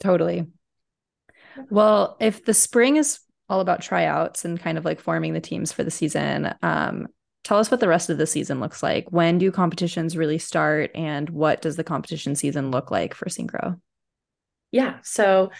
Totally. 0.00 0.46
Well, 1.70 2.16
if 2.20 2.44
the 2.44 2.54
spring 2.54 2.96
is 2.96 3.20
all 3.48 3.60
about 3.60 3.80
tryouts 3.80 4.44
and 4.44 4.60
kind 4.60 4.76
of 4.76 4.84
like 4.84 5.00
forming 5.00 5.32
the 5.32 5.40
teams 5.40 5.72
for 5.72 5.82
the 5.82 5.90
season, 5.90 6.54
um, 6.62 7.08
tell 7.48 7.58
us 7.58 7.70
what 7.70 7.80
the 7.80 7.88
rest 7.88 8.10
of 8.10 8.18
the 8.18 8.26
season 8.26 8.60
looks 8.60 8.82
like. 8.82 9.10
When 9.10 9.38
do 9.38 9.50
competitions 9.50 10.18
really 10.18 10.36
start 10.36 10.90
and 10.94 11.30
what 11.30 11.62
does 11.62 11.76
the 11.76 11.84
competition 11.84 12.34
season 12.34 12.70
look 12.70 12.90
like 12.90 13.14
for 13.14 13.24
synchro? 13.30 13.80
Yeah. 14.70 14.98
So, 15.02 15.50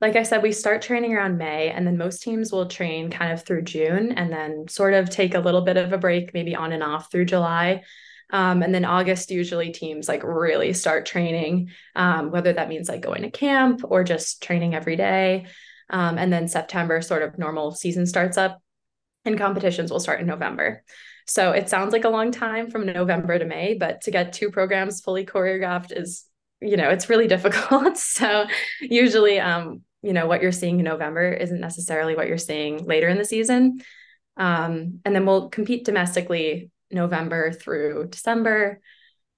like 0.00 0.16
I 0.16 0.22
said, 0.22 0.42
we 0.42 0.52
start 0.52 0.80
training 0.80 1.14
around 1.14 1.36
May, 1.36 1.68
and 1.68 1.86
then 1.86 1.98
most 1.98 2.22
teams 2.22 2.50
will 2.50 2.66
train 2.66 3.10
kind 3.10 3.30
of 3.30 3.44
through 3.44 3.62
June 3.62 4.12
and 4.12 4.32
then 4.32 4.68
sort 4.68 4.94
of 4.94 5.10
take 5.10 5.34
a 5.34 5.40
little 5.40 5.60
bit 5.60 5.76
of 5.76 5.92
a 5.92 5.98
break, 5.98 6.32
maybe 6.32 6.56
on 6.56 6.72
and 6.72 6.82
off 6.82 7.10
through 7.10 7.26
July. 7.26 7.82
Um, 8.30 8.62
and 8.62 8.74
then 8.74 8.86
August, 8.86 9.30
usually 9.30 9.70
teams 9.70 10.08
like 10.08 10.22
really 10.24 10.72
start 10.72 11.04
training, 11.04 11.70
um, 11.94 12.30
whether 12.30 12.54
that 12.54 12.70
means 12.70 12.88
like 12.88 13.02
going 13.02 13.20
to 13.20 13.30
camp 13.30 13.82
or 13.84 14.02
just 14.02 14.42
training 14.42 14.74
every 14.74 14.96
day. 14.96 15.46
Um, 15.90 16.16
and 16.16 16.32
then 16.32 16.48
September, 16.48 17.02
sort 17.02 17.22
of 17.22 17.38
normal 17.38 17.72
season 17.72 18.06
starts 18.06 18.38
up, 18.38 18.62
and 19.26 19.36
competitions 19.36 19.90
will 19.90 20.00
start 20.00 20.20
in 20.20 20.26
November. 20.26 20.82
So 21.26 21.52
it 21.52 21.68
sounds 21.68 21.92
like 21.92 22.04
a 22.04 22.10
long 22.10 22.30
time 22.30 22.70
from 22.70 22.86
November 22.86 23.38
to 23.38 23.44
May, 23.44 23.74
but 23.74 24.02
to 24.02 24.10
get 24.10 24.32
two 24.32 24.50
programs 24.50 25.00
fully 25.00 25.24
choreographed 25.24 25.96
is, 25.96 26.24
you 26.60 26.76
know, 26.76 26.90
it's 26.90 27.08
really 27.08 27.26
difficult. 27.34 27.96
so 27.96 28.46
usually, 28.80 29.40
um, 29.40 29.82
you 30.02 30.12
know, 30.12 30.26
what 30.26 30.42
you're 30.42 30.52
seeing 30.52 30.78
in 30.78 30.84
November 30.84 31.32
isn't 31.32 31.60
necessarily 31.60 32.14
what 32.14 32.28
you're 32.28 32.36
seeing 32.38 32.84
later 32.84 33.08
in 33.08 33.18
the 33.18 33.24
season. 33.24 33.80
Um, 34.36 35.00
and 35.04 35.14
then 35.14 35.24
we'll 35.24 35.48
compete 35.48 35.84
domestically 35.84 36.70
November 36.90 37.52
through 37.52 38.08
December. 38.10 38.80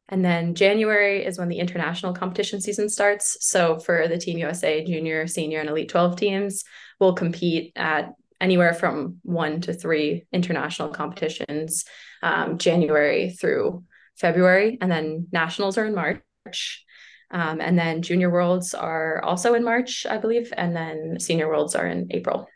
And 0.08 0.24
then 0.24 0.54
January 0.54 1.24
is 1.24 1.38
when 1.38 1.48
the 1.48 1.58
international 1.58 2.14
competition 2.14 2.60
season 2.60 2.88
starts. 2.88 3.36
So 3.40 3.78
for 3.78 4.06
the 4.08 4.18
Team 4.18 4.38
USA 4.38 4.84
junior, 4.84 5.26
senior, 5.26 5.60
and 5.60 5.68
elite 5.68 5.88
12 5.88 6.16
teams, 6.16 6.64
we'll 7.00 7.14
compete 7.14 7.72
at 7.76 8.12
anywhere 8.40 8.74
from 8.74 9.18
one 9.22 9.60
to 9.62 9.72
three 9.72 10.26
international 10.32 10.90
competitions 10.90 11.84
um, 12.22 12.58
January 12.58 13.30
through 13.30 13.84
February. 14.16 14.78
And 14.80 14.90
then 14.90 15.28
nationals 15.32 15.78
are 15.78 15.86
in 15.86 15.94
March. 15.94 16.84
Um, 17.30 17.60
and 17.60 17.78
then 17.78 18.02
junior 18.02 18.30
worlds 18.30 18.72
are 18.74 19.22
also 19.22 19.54
in 19.54 19.64
March, 19.64 20.06
I 20.08 20.18
believe. 20.18 20.52
And 20.56 20.76
then 20.76 21.18
senior 21.18 21.48
worlds 21.48 21.74
are 21.74 21.86
in 21.86 22.08
April. 22.10 22.48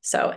So 0.00 0.34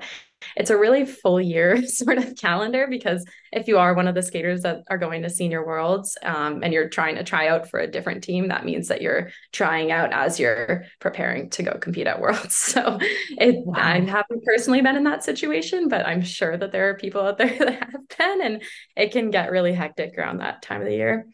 it's 0.56 0.70
a 0.70 0.78
really 0.78 1.06
full 1.06 1.40
year 1.40 1.86
sort 1.88 2.18
of 2.18 2.36
calendar 2.36 2.88
because 2.90 3.26
if 3.52 3.68
you 3.68 3.78
are 3.78 3.94
one 3.94 4.08
of 4.08 4.16
the 4.16 4.24
skaters 4.24 4.62
that 4.62 4.84
are 4.90 4.98
going 4.98 5.22
to 5.22 5.30
senior 5.30 5.66
worlds 5.66 6.18
um, 6.24 6.64
and 6.64 6.74
you're 6.74 6.90
trying 6.90 7.16
to 7.16 7.24
try 7.24 7.48
out 7.48 7.70
for 7.70 7.80
a 7.80 7.88
different 7.88 8.24
team 8.24 8.48
that 8.48 8.66
means 8.66 8.88
that 8.88 9.02
you're 9.02 9.30
trying 9.52 9.92
out 9.92 10.14
as 10.14 10.40
you're 10.40 10.84
preparing 11.00 11.50
to 11.50 11.64
go 11.64 11.78
compete 11.80 12.08
at 12.08 12.22
worlds 12.22 12.56
so 12.56 12.98
it 13.38 13.56
wow. 13.66 13.74
i 13.78 14.00
haven't 14.00 14.44
personally 14.44 14.82
been 14.82 14.96
in 14.96 15.04
that 15.04 15.24
situation 15.24 15.88
but 15.88 16.06
i'm 16.06 16.22
sure 16.22 16.58
that 16.58 16.72
there 16.72 16.90
are 16.90 16.96
people 16.98 17.22
out 17.22 17.38
there 17.38 17.58
that 17.58 17.92
have 17.92 18.18
been 18.18 18.42
and 18.42 18.64
it 18.96 19.12
can 19.12 19.32
get 19.32 19.52
really 19.52 19.74
hectic 19.74 20.18
around 20.18 20.40
that 20.40 20.62
time 20.62 20.82
of 20.82 20.88
the 20.88 20.96
year 20.96 21.28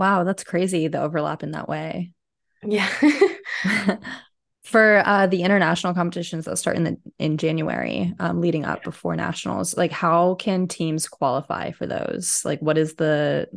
Wow, 0.00 0.24
that's 0.24 0.44
crazy 0.44 0.88
the 0.88 1.02
overlap 1.02 1.42
in 1.42 1.50
that 1.50 1.68
way. 1.68 2.12
Yeah. 2.62 2.88
For 4.70 5.02
uh, 5.04 5.26
the 5.26 5.42
international 5.42 5.94
competitions 5.94 6.44
that 6.44 6.56
start 6.56 6.76
in 6.76 6.84
the 6.84 6.96
in 7.18 7.38
January, 7.38 8.14
um, 8.20 8.40
leading 8.40 8.64
up 8.64 8.84
before 8.84 9.16
nationals, 9.16 9.76
like 9.76 9.90
how 9.90 10.36
can 10.36 10.68
teams 10.68 11.08
qualify 11.08 11.72
for 11.72 11.88
those? 11.88 12.42
Like, 12.44 12.60
what 12.60 12.78
is 12.78 12.94
the, 12.94 13.48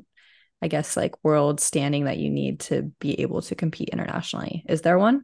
I 0.59 0.69
guess, 0.69 0.97
like 0.97 1.23
world 1.23 1.59
standing 1.59 2.05
that 2.05 2.17
you 2.17 2.31
need 2.31 2.61
to 2.61 2.91
be 2.99 3.21
able 3.21 3.43
to 3.43 3.53
compete 3.53 3.89
internationally? 3.89 4.65
Is 4.67 4.81
there 4.81 4.97
one? 4.97 5.23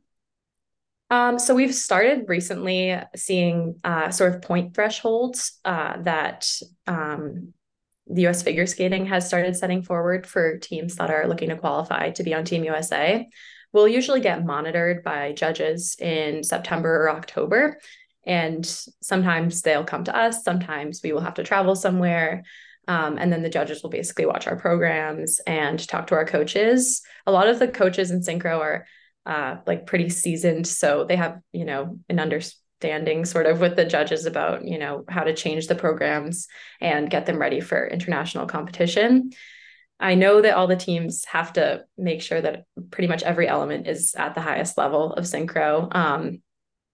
Um, 1.10 1.39
so 1.39 1.55
we've 1.55 1.74
started 1.74 2.25
recently 2.27 2.96
seeing 3.15 3.79
uh, 3.84 4.12
sort 4.12 4.36
of 4.36 4.43
point 4.43 4.75
thresholds 4.75 5.60
uh, 5.65 6.00
that 6.03 6.48
um, 6.86 7.53
the 8.05 8.27
US 8.27 8.43
figure 8.43 8.67
skating 8.67 9.08
has 9.08 9.27
started 9.27 9.58
setting 9.58 9.81
forward 9.81 10.27
for 10.27 10.60
teams 10.60 10.98
that 10.98 11.10
are 11.10 11.27
looking 11.27 11.50
to 11.50 11.58
qualify 11.58 12.12
to 12.12 12.22
be 12.22 12.36
on 12.36 12.46
Team 12.46 12.63
USA. 12.63 13.27
We'll 13.71 13.88
usually 13.88 14.21
get 14.21 14.45
monitored 14.45 15.03
by 15.03 15.33
judges 15.33 15.95
in 15.99 16.43
September 16.43 17.03
or 17.03 17.09
October. 17.11 17.79
And 18.25 18.65
sometimes 19.01 19.61
they'll 19.61 19.83
come 19.83 20.03
to 20.05 20.15
us, 20.15 20.43
sometimes 20.43 21.01
we 21.03 21.13
will 21.13 21.21
have 21.21 21.35
to 21.35 21.43
travel 21.43 21.75
somewhere. 21.75 22.43
Um, 22.88 23.17
and 23.19 23.31
then 23.31 23.43
the 23.43 23.49
judges 23.49 23.83
will 23.83 23.91
basically 23.91 24.25
watch 24.25 24.47
our 24.47 24.55
programs 24.55 25.39
and 25.45 25.79
talk 25.88 26.07
to 26.07 26.15
our 26.15 26.25
coaches. 26.25 27.01
A 27.27 27.31
lot 27.31 27.47
of 27.47 27.59
the 27.59 27.67
coaches 27.67 28.09
in 28.09 28.21
Synchro 28.21 28.59
are 28.59 28.88
uh, 29.25 29.57
like 29.67 29.85
pretty 29.85 30.09
seasoned. 30.09 30.67
So 30.67 31.05
they 31.05 31.15
have, 31.15 31.39
you 31.51 31.65
know, 31.65 31.99
an 32.09 32.19
understanding 32.19 33.25
sort 33.25 33.45
of 33.45 33.61
with 33.61 33.75
the 33.75 33.85
judges 33.85 34.25
about, 34.25 34.65
you 34.65 34.79
know, 34.79 35.05
how 35.07 35.23
to 35.23 35.35
change 35.35 35.67
the 35.67 35.75
programs 35.75 36.47
and 36.81 37.09
get 37.09 37.25
them 37.25 37.38
ready 37.38 37.61
for 37.61 37.88
international 37.88 38.47
competition. 38.47 39.31
I 40.00 40.15
know 40.15 40.41
that 40.41 40.56
all 40.56 40.68
the 40.68 40.75
teams 40.75 41.25
have 41.25 41.53
to 41.53 41.84
make 41.98 42.22
sure 42.22 42.39
that 42.39 42.65
pretty 42.89 43.08
much 43.08 43.24
every 43.24 43.48
element 43.48 43.88
is 43.88 44.15
at 44.15 44.34
the 44.34 44.41
highest 44.41 44.77
level 44.77 45.13
of 45.13 45.25
synchro. 45.25 45.94
Um, 45.94 46.41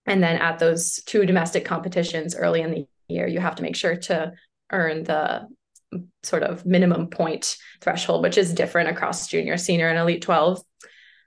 and 0.06 0.24
then 0.24 0.38
at 0.38 0.60
those 0.60 1.04
two 1.06 1.26
domestic 1.26 1.66
competitions 1.66 2.36
early 2.36 2.62
in 2.62 2.72
the 2.72 2.88
year, 3.08 3.28
you 3.28 3.40
have 3.40 3.56
to 3.56 3.64
make 3.64 3.76
sure 3.76 3.96
to 3.96 4.34
earn 4.72 5.04
the 5.04 5.48
sort 6.24 6.44
of 6.44 6.66
minimum 6.66 7.08
point 7.08 7.58
threshold, 7.82 8.24
which 8.24 8.38
is 8.38 8.54
different 8.54 8.90
across 8.90 9.28
junior, 9.28 9.58
senior, 9.58 9.88
and 9.88 10.00
elite 10.00 10.22
12. 10.22 10.62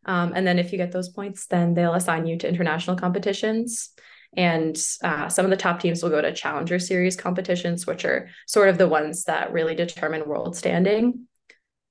Um, 0.05 0.33
and 0.35 0.47
then 0.47 0.59
if 0.59 0.73
you 0.73 0.79
get 0.79 0.93
those 0.93 1.09
points, 1.09 1.47
then 1.47 1.75
they'll 1.75 1.95
assign 1.95 2.27
you 2.27 2.37
to 2.39 2.49
international 2.49 2.97
competitions. 2.97 3.91
And 4.37 4.77
uh, 5.03 5.29
some 5.29 5.45
of 5.47 5.51
the 5.51 5.57
top 5.57 5.81
teams 5.81 6.03
will 6.03 6.11
go 6.11 6.21
to 6.21 6.35
Challenger 6.35 6.79
Series 6.79 7.17
competitions, 7.17 7.87
which 7.87 8.05
are 8.05 8.29
sort 8.47 8.69
of 8.69 8.79
the 8.79 8.89
ones 8.89 9.25
that 9.25 9.53
really 9.53 9.75
determine 9.75 10.29
world 10.29 10.57
standing. 10.57 11.27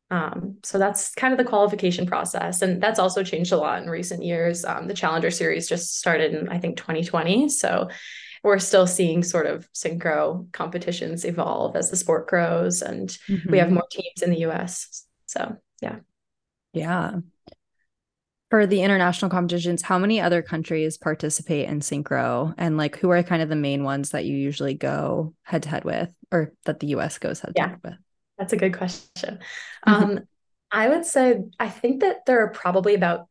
Um, 0.09 0.57
so 0.63 0.77
that's 0.77 1.13
kind 1.15 1.33
of 1.33 1.37
the 1.37 1.43
qualification 1.43 2.05
process. 2.05 2.61
And 2.61 2.81
that's 2.81 2.99
also 2.99 3.23
changed 3.23 3.51
a 3.51 3.57
lot 3.57 3.81
in 3.81 3.89
recent 3.89 4.23
years. 4.23 4.63
Um, 4.63 4.87
the 4.87 4.93
Challenger 4.93 5.31
Series 5.31 5.67
just 5.67 5.97
started 5.97 6.33
in, 6.33 6.49
I 6.49 6.59
think, 6.59 6.77
2020. 6.77 7.49
So 7.49 7.89
we're 8.43 8.59
still 8.59 8.87
seeing 8.87 9.23
sort 9.23 9.47
of 9.47 9.67
synchro 9.73 10.51
competitions 10.53 11.25
evolve 11.25 11.75
as 11.75 11.89
the 11.89 11.97
sport 11.97 12.27
grows 12.27 12.81
and 12.81 13.09
mm-hmm. 13.27 13.51
we 13.51 13.57
have 13.57 13.71
more 13.71 13.87
teams 13.91 14.21
in 14.21 14.29
the 14.29 14.45
US. 14.45 15.05
So, 15.25 15.57
yeah. 15.81 15.97
Yeah 16.73 17.15
for 18.49 18.65
the 18.65 18.81
international 18.81 19.29
competitions, 19.29 19.81
how 19.81 19.99
many 19.99 20.21
other 20.21 20.41
countries 20.41 20.97
participate 20.97 21.67
in 21.67 21.81
synchro 21.81 22.53
and 22.57 22.77
like 22.77 22.97
who 22.97 23.09
are 23.09 23.23
kind 23.23 23.41
of 23.41 23.49
the 23.49 23.55
main 23.55 23.83
ones 23.83 24.11
that 24.11 24.25
you 24.25 24.35
usually 24.35 24.73
go 24.73 25.33
head 25.43 25.63
to 25.63 25.69
head 25.69 25.83
with 25.83 26.09
or 26.31 26.53
that 26.65 26.79
the 26.79 26.87
US 26.87 27.17
goes 27.17 27.41
head 27.41 27.55
to 27.55 27.61
head 27.61 27.79
with? 27.83 27.97
That's 28.37 28.53
a 28.53 28.57
good 28.57 28.77
question. 28.77 29.39
Um, 29.85 30.19
I 30.71 30.89
would 30.89 31.05
say 31.05 31.43
I 31.59 31.69
think 31.69 32.01
that 32.01 32.25
there 32.25 32.43
are 32.43 32.49
probably 32.49 32.93
about 32.93 33.27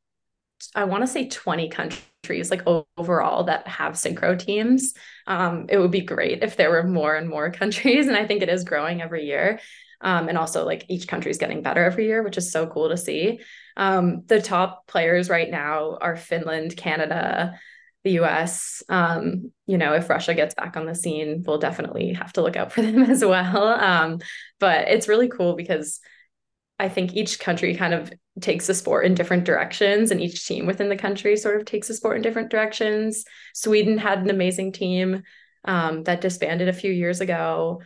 I 0.75 0.85
want 0.85 1.03
to 1.03 1.07
say 1.07 1.29
20 1.29 1.69
countries 1.69 2.51
like 2.51 2.63
overall 2.97 3.45
that 3.45 3.69
have 3.69 3.95
synchro 3.95 4.39
teams. 4.39 4.95
Um, 5.27 5.67
it 5.69 5.79
would 5.79 5.91
be 5.91 6.01
great 6.01 6.43
if 6.43 6.57
there 6.57 6.71
were 6.71 6.83
more 6.83 7.15
and 7.15 7.29
more 7.29 7.51
countries 7.53 8.07
and 8.09 8.17
I 8.17 8.27
think 8.27 8.43
it 8.43 8.49
is 8.49 8.65
growing 8.65 9.03
every 9.03 9.27
year. 9.27 9.61
Um, 10.01 10.29
and 10.29 10.37
also 10.37 10.65
like 10.65 10.85
each 10.89 11.09
country 11.09 11.31
is 11.31 11.39
getting 11.39 11.63
better 11.63 11.85
every 11.85 12.07
year, 12.07 12.23
which 12.23 12.37
is 12.37 12.53
so 12.53 12.67
cool 12.67 12.91
to 12.91 12.97
see. 12.97 13.41
Um, 13.77 14.25
the 14.27 14.43
top 14.43 14.87
players 14.87 15.31
right 15.31 15.51
now 15.51 15.99
are 16.01 16.17
Finland, 16.17 16.77
Canada, 16.77 17.59
the 18.07 18.21
US. 18.21 18.85
Um, 18.89 19.53
you 19.67 19.77
know, 19.77 19.93
if 19.93 20.09
Russia 20.09 20.33
gets 20.33 20.55
back 20.55 20.77
on 20.77 20.87
the 20.87 20.95
scene, 20.95 21.43
we'll 21.45 21.59
definitely 21.59 22.12
have 22.12 22.33
to 22.35 22.42
look 22.42 22.57
out 22.57 22.73
for 22.73 22.83
them 22.87 23.03
as 23.03 23.25
well. 23.25 23.69
Um, 23.69 24.21
but 24.61 24.88
it's 24.88 25.09
really 25.09 25.29
cool 25.29 25.57
because 25.57 26.01
I 26.79 26.88
think 26.88 27.14
each 27.14 27.40
country 27.40 27.75
kind 27.75 27.95
of 27.95 28.12
takes 28.40 28.66
the 28.66 28.75
sport 28.75 29.07
in 29.07 29.14
different 29.14 29.45
directions, 29.45 30.11
and 30.11 30.21
each 30.21 30.47
team 30.47 30.66
within 30.66 30.88
the 30.88 30.97
country 30.97 31.37
sort 31.37 31.57
of 31.57 31.66
takes 31.66 31.88
the 31.88 31.95
sport 31.95 32.16
in 32.16 32.23
different 32.23 32.51
directions. 32.51 33.25
Sweden 33.55 33.99
had 33.99 34.21
an 34.21 34.31
amazing 34.31 34.73
team 34.73 35.23
um, 35.64 36.05
that 36.05 36.21
disbanded 36.21 36.69
a 36.69 36.73
few 36.75 36.92
years 36.92 37.21
ago, 37.21 37.81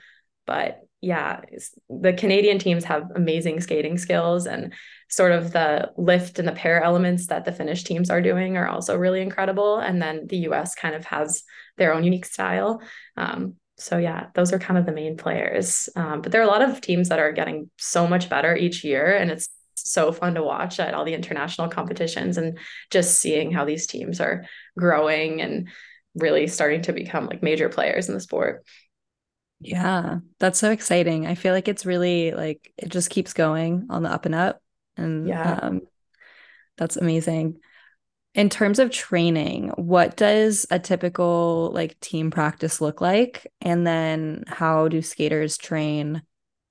but 0.46 0.80
yeah, 1.00 1.40
the 1.88 2.12
Canadian 2.12 2.58
teams 2.58 2.84
have 2.84 3.10
amazing 3.14 3.60
skating 3.60 3.96
skills 3.96 4.46
and 4.46 4.74
sort 5.10 5.32
of 5.32 5.52
the 5.52 5.90
lift 5.96 6.38
and 6.38 6.46
the 6.46 6.52
pair 6.52 6.82
elements 6.82 7.26
that 7.26 7.44
the 7.44 7.52
Finnish 7.52 7.84
teams 7.84 8.10
are 8.10 8.22
doing 8.22 8.56
are 8.56 8.68
also 8.68 8.96
really 8.96 9.20
incredible. 9.20 9.78
And 9.78 10.00
then 10.00 10.26
the 10.28 10.38
US 10.48 10.74
kind 10.74 10.94
of 10.94 11.04
has 11.06 11.42
their 11.76 11.92
own 11.92 12.04
unique 12.04 12.26
style. 12.26 12.80
Um, 13.16 13.56
so 13.76 13.98
yeah, 13.98 14.26
those 14.34 14.52
are 14.52 14.58
kind 14.58 14.78
of 14.78 14.86
the 14.86 14.92
main 14.92 15.16
players. 15.16 15.88
Um, 15.96 16.20
but 16.22 16.32
there 16.32 16.40
are 16.40 16.44
a 16.44 16.50
lot 16.50 16.62
of 16.62 16.80
teams 16.80 17.08
that 17.08 17.18
are 17.18 17.32
getting 17.32 17.70
so 17.78 18.06
much 18.06 18.28
better 18.28 18.54
each 18.54 18.84
year, 18.84 19.16
and 19.16 19.30
it's 19.30 19.48
so 19.74 20.12
fun 20.12 20.34
to 20.34 20.42
watch 20.42 20.78
at 20.78 20.94
all 20.94 21.04
the 21.04 21.14
international 21.14 21.68
competitions 21.68 22.36
and 22.36 22.58
just 22.90 23.20
seeing 23.20 23.50
how 23.50 23.64
these 23.64 23.86
teams 23.86 24.20
are 24.20 24.44
growing 24.78 25.40
and 25.40 25.68
really 26.14 26.46
starting 26.46 26.82
to 26.82 26.92
become 26.92 27.26
like 27.26 27.42
major 27.42 27.68
players 27.68 28.08
in 28.08 28.14
the 28.14 28.20
sport. 28.20 28.64
Yeah, 29.60 30.18
that's 30.38 30.58
so 30.58 30.70
exciting. 30.70 31.26
I 31.26 31.34
feel 31.34 31.52
like 31.52 31.68
it's 31.68 31.86
really 31.86 32.32
like 32.32 32.72
it 32.78 32.88
just 32.88 33.10
keeps 33.10 33.32
going 33.32 33.86
on 33.90 34.02
the 34.02 34.10
up 34.10 34.26
and 34.26 34.34
up. 34.34 34.62
And 34.96 35.28
yeah, 35.28 35.58
um, 35.62 35.80
that's 36.76 36.96
amazing. 36.96 37.58
In 38.34 38.48
terms 38.48 38.78
of 38.78 38.90
training, 38.90 39.70
what 39.76 40.16
does 40.16 40.66
a 40.70 40.78
typical 40.78 41.70
like 41.74 41.98
team 42.00 42.30
practice 42.30 42.80
look 42.80 43.00
like? 43.00 43.46
And 43.60 43.86
then 43.86 44.44
how 44.46 44.88
do 44.88 45.02
skaters 45.02 45.58
train 45.58 46.22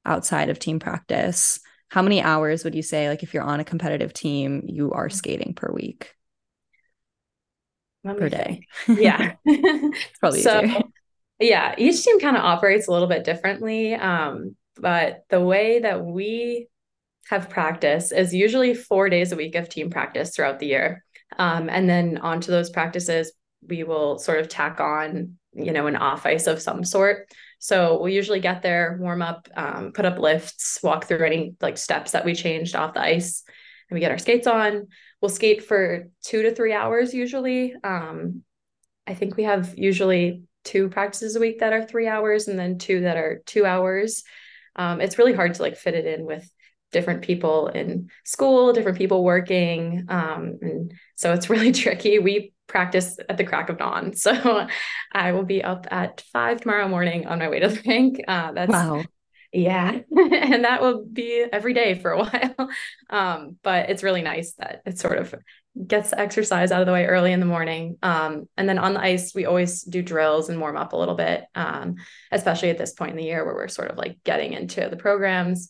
outside 0.06 0.50
of 0.50 0.60
team 0.60 0.80
practice? 0.80 1.60
How 1.90 2.02
many 2.02 2.22
hours 2.22 2.64
would 2.64 2.76
you 2.76 2.84
say, 2.84 3.10
like 3.10 3.24
if 3.24 3.34
you're 3.34 3.44
on 3.44 3.60
a 3.60 3.66
competitive 3.66 4.14
team, 4.14 4.64
you 4.68 4.92
are 4.92 5.10
skating 5.10 5.54
per 5.54 5.72
week? 5.72 6.14
per 8.04 8.30
day. 8.30 8.62
Yeah. 8.88 9.34
probably 10.20 10.42
so, 10.42 10.64
easier 10.64 10.84
yeah 11.40 11.74
each 11.78 12.04
team 12.04 12.20
kind 12.20 12.36
of 12.36 12.44
operates 12.44 12.88
a 12.88 12.92
little 12.92 13.08
bit 13.08 13.24
differently 13.24 13.96
um, 13.96 14.56
but 14.76 15.24
the 15.30 15.42
way 15.42 15.80
that 15.80 16.06
we 16.06 16.68
have 17.30 17.50
practice 17.50 18.12
is 18.12 18.34
usually 18.34 18.74
four 18.74 19.08
days 19.08 19.32
a 19.32 19.36
week 19.36 19.56
of 19.56 19.70
team 19.70 19.90
practice 19.90 20.36
throughout 20.36 20.60
the 20.60 20.66
year. 20.66 21.04
Um, 21.38 21.70
and 21.70 21.88
then 21.88 22.18
onto 22.18 22.52
those 22.52 22.70
practices 22.72 23.32
we 23.68 23.84
will 23.84 24.18
sort 24.18 24.40
of 24.40 24.48
tack 24.48 24.80
on 24.80 25.36
you 25.54 25.72
know 25.72 25.88
an 25.88 25.96
off 25.96 26.26
ice 26.26 26.48
of 26.48 26.62
some 26.62 26.84
sort. 26.84 27.30
So 27.60 28.00
we'll 28.00 28.14
usually 28.14 28.40
get 28.40 28.62
there 28.62 28.98
warm 29.00 29.22
up 29.22 29.48
um, 29.56 29.92
put 29.92 30.06
up 30.06 30.18
lifts 30.18 30.80
walk 30.82 31.06
through 31.06 31.26
any 31.26 31.56
like 31.62 31.78
steps 31.78 32.12
that 32.12 32.26
we 32.26 32.34
changed 32.34 32.76
off 32.76 32.94
the 32.94 33.02
ice 33.02 33.44
and 33.90 33.96
we 33.96 34.00
get 34.00 34.12
our 34.12 34.18
skates 34.18 34.48
on. 34.48 34.88
We'll 35.22 35.30
skate 35.30 35.64
for 35.64 36.08
two 36.24 36.44
to 36.44 36.56
three 36.56 36.74
hours 36.74 37.14
usually. 37.14 37.76
Um, 37.84 38.44
i 39.06 39.14
think 39.16 39.38
we 39.38 39.44
have 39.44 39.76
usually 39.76 40.44
two 40.64 40.88
practices 40.90 41.36
a 41.36 41.40
week 41.40 41.60
that 41.60 41.74
are 41.74 41.84
three 41.84 42.08
hours 42.08 42.48
and 42.48 42.58
then 42.58 42.78
two 42.78 43.02
that 43.02 43.18
are 43.18 43.42
two 43.46 43.66
hours. 43.66 44.24
Um, 44.76 45.02
it's 45.02 45.18
really 45.18 45.34
hard 45.34 45.56
to 45.56 45.62
like 45.62 45.78
fit 45.78 45.96
it 45.96 46.06
in 46.06 46.26
with 46.26 46.50
different 46.92 47.22
people 47.22 47.68
in 47.68 48.10
school, 48.26 48.74
different 48.74 48.98
people 48.98 49.24
working. 49.24 50.06
Um, 50.10 50.58
and 50.62 50.94
so 51.16 51.34
it's 51.34 51.50
really 51.50 51.72
tricky. 51.84 52.20
We 52.20 52.54
practice 52.68 53.18
at 53.28 53.38
the 53.38 53.44
crack 53.44 53.70
of 53.70 53.78
dawn. 53.78 54.14
So 54.16 54.68
I 55.12 55.32
will 55.32 55.44
be 55.44 55.64
up 55.64 55.88
at 55.92 56.22
five 56.32 56.62
tomorrow 56.62 56.88
morning 56.88 57.28
on 57.28 57.40
my 57.40 57.50
way 57.50 57.60
to 57.60 57.70
the 57.70 57.82
rink. 57.86 58.22
Uh, 58.28 58.52
that's 58.52 58.72
wow. 58.72 59.04
Yeah. 59.52 60.00
and 60.12 60.64
that 60.64 60.82
will 60.82 61.06
be 61.06 61.46
every 61.52 61.74
day 61.74 61.96
for 61.96 62.12
a 62.12 62.20
while. 62.20 62.70
Um, 63.10 63.58
but 63.64 63.90
it's 63.90 64.04
really 64.04 64.22
nice 64.22 64.54
that 64.60 64.82
it 64.86 65.00
sort 65.00 65.18
of 65.18 65.34
gets 65.88 66.14
exercise 66.14 66.72
out 66.72 66.82
of 66.82 66.88
the 66.88 66.94
way 66.94 67.06
early 67.06 67.32
in 67.32 67.40
the 67.40 67.46
morning. 67.46 67.98
Um, 68.04 68.48
and 68.58 68.68
then 68.68 68.78
on 68.78 68.94
the 68.94 69.02
ice, 69.02 69.34
we 69.34 69.46
always 69.46 69.82
do 69.82 70.02
drills 70.02 70.50
and 70.50 70.60
warm 70.60 70.78
up 70.78 70.94
a 70.94 70.98
little 70.98 71.16
bit, 71.16 71.46
um, 71.56 71.96
especially 72.32 72.70
at 72.70 72.78
this 72.78 72.94
point 72.94 73.12
in 73.12 73.18
the 73.18 73.24
year 73.24 73.46
where 73.46 73.56
we're 73.56 73.68
sort 73.68 73.90
of 73.90 73.98
like 73.98 74.18
getting 74.24 74.54
into 74.54 74.88
the 74.90 74.98
programs. 74.98 75.70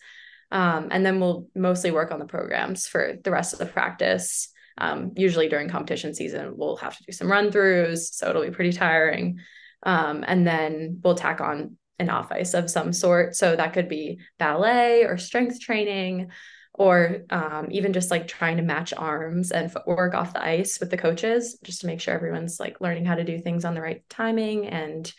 Um, 0.51 0.89
and 0.91 1.05
then 1.05 1.19
we'll 1.19 1.47
mostly 1.55 1.91
work 1.91 2.11
on 2.11 2.19
the 2.19 2.25
programs 2.25 2.87
for 2.87 3.13
the 3.23 3.31
rest 3.31 3.53
of 3.53 3.59
the 3.59 3.65
practice. 3.65 4.49
Um, 4.77 5.11
usually 5.15 5.49
during 5.49 5.69
competition 5.69 6.13
season, 6.13 6.53
we'll 6.55 6.77
have 6.77 6.97
to 6.97 7.03
do 7.03 7.11
some 7.11 7.31
run 7.31 7.51
throughs. 7.51 8.13
So 8.13 8.29
it'll 8.29 8.43
be 8.43 8.51
pretty 8.51 8.73
tiring. 8.73 9.39
Um, 9.83 10.23
and 10.27 10.45
then 10.47 10.99
we'll 11.03 11.15
tack 11.15 11.41
on 11.41 11.77
an 11.99 12.09
off 12.09 12.31
ice 12.31 12.53
of 12.53 12.69
some 12.69 12.93
sort. 12.93 13.35
So 13.35 13.55
that 13.55 13.73
could 13.73 13.89
be 13.89 14.19
ballet 14.37 15.03
or 15.03 15.17
strength 15.17 15.59
training 15.59 16.31
or 16.73 17.23
um, 17.29 17.67
even 17.71 17.91
just 17.91 18.09
like 18.09 18.27
trying 18.27 18.55
to 18.57 18.63
match 18.63 18.93
arms 18.95 19.51
and 19.51 19.71
footwork 19.71 20.13
off 20.13 20.33
the 20.33 20.43
ice 20.43 20.79
with 20.79 20.89
the 20.89 20.97
coaches 20.97 21.59
just 21.61 21.81
to 21.81 21.87
make 21.87 21.99
sure 21.99 22.13
everyone's 22.13 22.59
like 22.59 22.79
learning 22.79 23.05
how 23.05 23.15
to 23.15 23.25
do 23.25 23.37
things 23.37 23.65
on 23.65 23.73
the 23.73 23.81
right 23.81 24.01
timing 24.09 24.65
and 24.65 25.11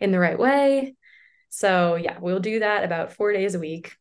in 0.00 0.10
the 0.12 0.18
right 0.18 0.38
way 0.38 0.94
so 1.48 1.94
yeah 1.96 2.18
we'll 2.20 2.40
do 2.40 2.60
that 2.60 2.84
about 2.84 3.14
four 3.14 3.32
days 3.32 3.54
a 3.54 3.58
week 3.58 3.96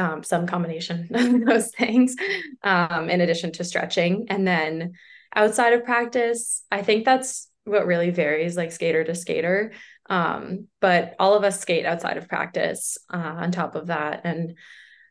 um, 0.00 0.22
some 0.22 0.46
combination 0.46 1.08
of 1.14 1.44
those 1.44 1.70
things 1.72 2.16
um, 2.62 3.10
in 3.10 3.20
addition 3.20 3.52
to 3.52 3.64
stretching. 3.64 4.26
And 4.28 4.46
then 4.46 4.94
outside 5.36 5.72
of 5.74 5.84
practice 5.84 6.64
i 6.72 6.82
think 6.82 7.04
that's 7.04 7.50
what 7.64 7.86
really 7.86 8.10
varies 8.10 8.56
like 8.56 8.72
skater 8.72 9.04
to 9.04 9.14
skater. 9.14 9.72
Um, 10.08 10.66
but 10.80 11.14
all 11.18 11.34
of 11.34 11.44
us 11.44 11.60
skate 11.60 11.86
outside 11.86 12.16
of 12.16 12.28
practice 12.28 12.98
uh, 13.12 13.16
on 13.16 13.52
top 13.52 13.74
of 13.74 13.88
that. 13.88 14.22
And 14.24 14.56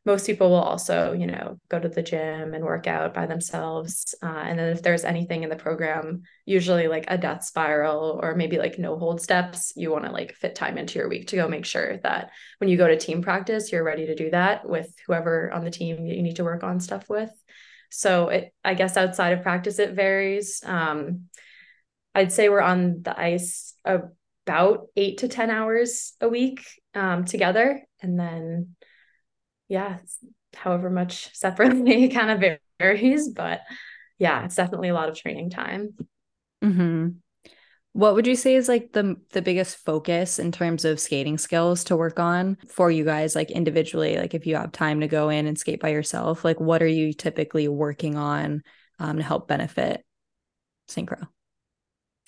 most 0.10 0.26
people 0.26 0.50
will 0.50 0.68
also 0.72 1.14
you 1.14 1.28
know 1.28 1.60
go 1.70 1.80
to 1.80 1.88
the 1.88 2.02
gym 2.02 2.56
and 2.56 2.64
work 2.64 2.88
out 2.88 3.14
by 3.14 3.28
themselves. 3.28 4.16
Uh, 4.24 4.44
and 4.48 4.58
then 4.58 4.70
if 4.70 4.82
there's 4.82 5.06
anything 5.06 5.44
in 5.44 5.50
the 5.50 5.56
program 5.56 6.24
usually 6.46 6.88
like 6.88 7.06
a 7.08 7.18
death 7.18 7.44
spiral 7.44 8.20
or 8.24 8.34
maybe 8.34 8.58
like 8.58 8.80
no 8.80 8.98
hold 8.98 9.22
steps 9.22 9.72
you 9.76 9.92
want 9.92 10.06
to 10.06 10.12
like 10.12 10.34
fit 10.34 10.56
time 10.56 10.80
into 10.80 10.98
your 10.98 11.08
week 11.08 11.28
to 11.28 11.36
go 11.36 11.48
make 11.48 11.66
sure 11.66 11.98
that 11.98 12.32
when 12.58 12.70
you 12.72 12.78
go 12.78 12.88
to 12.88 12.98
team 12.98 13.22
practice 13.22 13.72
you're 13.72 13.84
ready 13.84 14.08
to 14.08 14.16
do 14.16 14.32
that 14.32 14.68
with 14.68 14.90
whoever 15.06 15.52
on 15.54 15.64
the 15.64 15.70
team 15.70 16.08
you 16.08 16.24
need 16.24 16.38
to 16.38 16.44
work 16.44 16.64
on 16.64 16.80
stuff 16.80 17.08
with. 17.08 17.32
So 17.92 18.30
it 18.30 18.52
i 18.64 18.74
guess 18.74 18.98
outside 18.98 19.34
of 19.34 19.44
practice 19.44 19.78
it 19.78 19.94
varies. 19.94 20.64
Um, 20.66 21.30
i'd 22.16 22.32
say 22.32 22.50
we're 22.50 22.70
on 22.74 23.04
the 23.04 23.18
ice 23.20 23.76
about 23.86 24.88
eight 24.98 25.20
to 25.20 25.28
ten 25.28 25.52
hours 25.52 26.14
a 26.20 26.28
week 26.28 26.66
um, 26.96 27.26
together. 27.26 27.84
And 28.02 28.20
then 28.20 28.76
yeah, 29.70 30.00
however 30.56 30.90
much 30.90 31.34
separately 31.36 32.10
kind 32.10 32.32
of 32.32 32.58
varies, 32.80 33.30
but 33.30 33.62
yeah, 34.18 34.44
it's 34.44 34.56
definitely 34.56 34.90
a 34.90 34.94
lot 34.94 35.10
of 35.10 35.16
training 35.16 35.50
time. 35.50 35.96
Mm-hmm. 36.64 37.10
What 37.94 38.16
would 38.16 38.28
you 38.28 38.36
say 38.36 38.56
is 38.56 38.68
like 38.68 38.92
the 38.92 39.16
the 39.32 39.42
biggest 39.42 39.78
focus 39.78 40.40
in 40.40 40.52
terms 40.52 40.86
of 40.86 41.00
skating 41.00 41.38
skills 41.38 41.86
to 41.86 41.98
work 41.98 42.20
on 42.20 42.58
for 42.68 42.92
you 42.92 43.04
guys 43.04 43.36
like 43.36 43.50
individually 43.50 44.18
like 44.18 44.36
if 44.36 44.46
you 44.46 44.56
have 44.56 44.72
time 44.72 45.00
to 45.00 45.08
go 45.08 45.30
in 45.30 45.48
and 45.48 45.58
skate 45.58 45.82
by 45.82 45.90
yourself 45.90 46.46
like 46.46 46.60
what 46.60 46.84
are 46.84 46.88
you 46.88 47.14
typically 47.14 47.68
working 47.68 48.16
on 48.16 48.62
um, 49.00 49.18
to 49.18 49.24
help 49.24 49.48
benefit 49.48 50.06
synchro? 50.88 51.28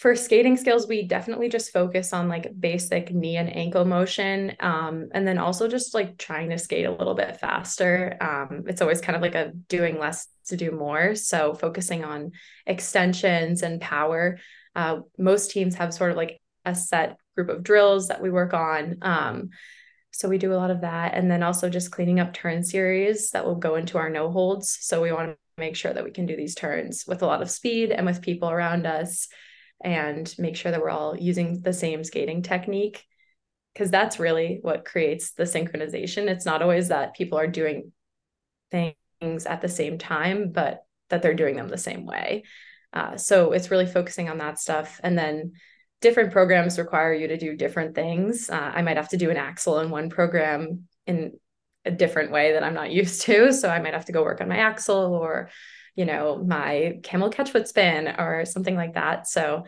For 0.01 0.15
skating 0.15 0.57
skills, 0.57 0.87
we 0.87 1.03
definitely 1.03 1.47
just 1.47 1.71
focus 1.71 2.11
on 2.11 2.27
like 2.27 2.59
basic 2.59 3.13
knee 3.13 3.37
and 3.37 3.55
ankle 3.55 3.85
motion. 3.85 4.51
Um, 4.59 5.09
and 5.11 5.27
then 5.27 5.37
also 5.37 5.67
just 5.67 5.93
like 5.93 6.17
trying 6.17 6.49
to 6.49 6.57
skate 6.57 6.87
a 6.87 6.91
little 6.91 7.13
bit 7.13 7.37
faster. 7.37 8.17
Um, 8.19 8.63
it's 8.65 8.81
always 8.81 8.99
kind 8.99 9.15
of 9.15 9.21
like 9.21 9.35
a 9.35 9.51
doing 9.69 9.99
less 9.99 10.27
to 10.47 10.57
do 10.57 10.71
more. 10.71 11.13
So 11.13 11.53
focusing 11.53 12.03
on 12.03 12.31
extensions 12.65 13.61
and 13.61 13.79
power. 13.79 14.39
Uh, 14.75 15.01
most 15.19 15.51
teams 15.51 15.75
have 15.75 15.93
sort 15.93 16.09
of 16.09 16.17
like 16.17 16.41
a 16.65 16.73
set 16.73 17.17
group 17.35 17.49
of 17.49 17.61
drills 17.61 18.07
that 18.07 18.23
we 18.23 18.31
work 18.31 18.55
on. 18.55 18.97
Um, 19.03 19.49
so 20.09 20.27
we 20.27 20.39
do 20.39 20.51
a 20.51 20.57
lot 20.57 20.71
of 20.71 20.81
that. 20.81 21.13
And 21.13 21.29
then 21.29 21.43
also 21.43 21.69
just 21.69 21.91
cleaning 21.91 22.19
up 22.19 22.33
turn 22.33 22.63
series 22.63 23.29
that 23.31 23.45
will 23.45 23.53
go 23.53 23.75
into 23.75 23.99
our 23.99 24.09
no 24.09 24.31
holds. 24.31 24.79
So 24.81 24.99
we 24.99 25.11
want 25.11 25.29
to 25.29 25.37
make 25.59 25.75
sure 25.75 25.93
that 25.93 26.03
we 26.03 26.09
can 26.09 26.25
do 26.25 26.35
these 26.35 26.55
turns 26.55 27.05
with 27.05 27.21
a 27.21 27.27
lot 27.27 27.43
of 27.43 27.51
speed 27.51 27.91
and 27.91 28.07
with 28.07 28.23
people 28.23 28.49
around 28.49 28.87
us 28.87 29.27
and 29.83 30.33
make 30.37 30.55
sure 30.55 30.71
that 30.71 30.81
we're 30.81 30.89
all 30.89 31.17
using 31.17 31.61
the 31.61 31.73
same 31.73 32.03
skating 32.03 32.41
technique 32.41 33.03
because 33.73 33.89
that's 33.89 34.19
really 34.19 34.59
what 34.61 34.85
creates 34.85 35.31
the 35.31 35.43
synchronization. 35.43 36.27
It's 36.27 36.45
not 36.45 36.61
always 36.61 36.89
that 36.89 37.15
people 37.15 37.37
are 37.37 37.47
doing 37.47 37.91
things 38.69 39.45
at 39.45 39.61
the 39.61 39.69
same 39.69 39.97
time 39.97 40.51
but 40.51 40.83
that 41.09 41.21
they're 41.21 41.33
doing 41.33 41.55
them 41.55 41.67
the 41.67 41.77
same 41.77 42.05
way. 42.05 42.43
Uh, 42.93 43.15
so 43.17 43.51
it's 43.51 43.71
really 43.71 43.85
focusing 43.85 44.29
on 44.29 44.39
that 44.39 44.59
stuff. 44.59 44.99
And 45.03 45.17
then 45.17 45.53
different 46.01 46.31
programs 46.31 46.79
require 46.79 47.13
you 47.13 47.27
to 47.27 47.37
do 47.37 47.55
different 47.55 47.95
things. 47.95 48.49
Uh, 48.49 48.71
i 48.73 48.81
might 48.81 48.97
have 48.97 49.09
to 49.09 49.17
do 49.17 49.29
an 49.29 49.37
axel 49.37 49.79
in 49.79 49.89
one 49.89 50.09
program 50.09 50.87
in 51.05 51.33
a 51.85 51.91
different 51.91 52.31
way 52.31 52.53
that 52.53 52.63
i'm 52.63 52.73
not 52.73 52.91
used 53.01 53.21
to. 53.23 53.53
So 53.53 53.69
i 53.69 53.79
might 53.79 53.93
have 53.93 54.05
to 54.05 54.11
go 54.11 54.23
work 54.23 54.41
on 54.41 54.49
my 54.49 54.57
axel 54.57 55.13
or 55.13 55.49
you 56.01 56.05
know, 56.07 56.43
my 56.43 56.97
camel 57.03 57.29
catch 57.29 57.51
foot 57.51 57.67
spin 57.67 58.07
or 58.07 58.43
something 58.43 58.75
like 58.75 58.95
that. 58.95 59.27
So 59.27 59.65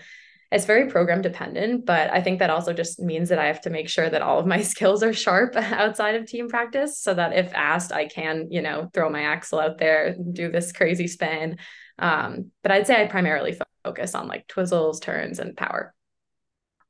it's 0.51 0.65
very 0.65 0.89
program 0.89 1.21
dependent, 1.21 1.85
but 1.85 2.11
I 2.11 2.21
think 2.21 2.39
that 2.39 2.49
also 2.49 2.73
just 2.73 2.99
means 2.99 3.29
that 3.29 3.37
I 3.37 3.45
have 3.45 3.61
to 3.61 3.69
make 3.69 3.87
sure 3.87 4.09
that 4.09 4.23
all 4.23 4.39
of 4.39 4.47
my 4.47 4.61
skills 4.73 5.03
are 5.03 5.13
sharp 5.13 5.55
outside 5.55 6.15
of 6.15 6.25
team 6.25 6.49
practice 6.49 6.99
so 6.99 7.13
that 7.13 7.33
if 7.37 7.53
asked, 7.53 7.91
I 7.91 8.07
can, 8.07 8.47
you 8.49 8.63
know, 8.63 8.89
throw 8.95 9.11
my 9.11 9.21
axel 9.21 9.59
out 9.59 9.77
there, 9.77 10.15
do 10.15 10.49
this 10.49 10.71
crazy 10.71 11.05
spin. 11.05 11.59
Um, 11.99 12.49
but 12.63 12.71
I'd 12.71 12.87
say 12.87 12.99
I 12.99 13.05
primarily 13.05 13.55
focus 13.85 14.15
on 14.15 14.27
like 14.27 14.47
twizzles, 14.47 15.03
turns, 15.03 15.37
and 15.37 15.55
power. 15.55 15.93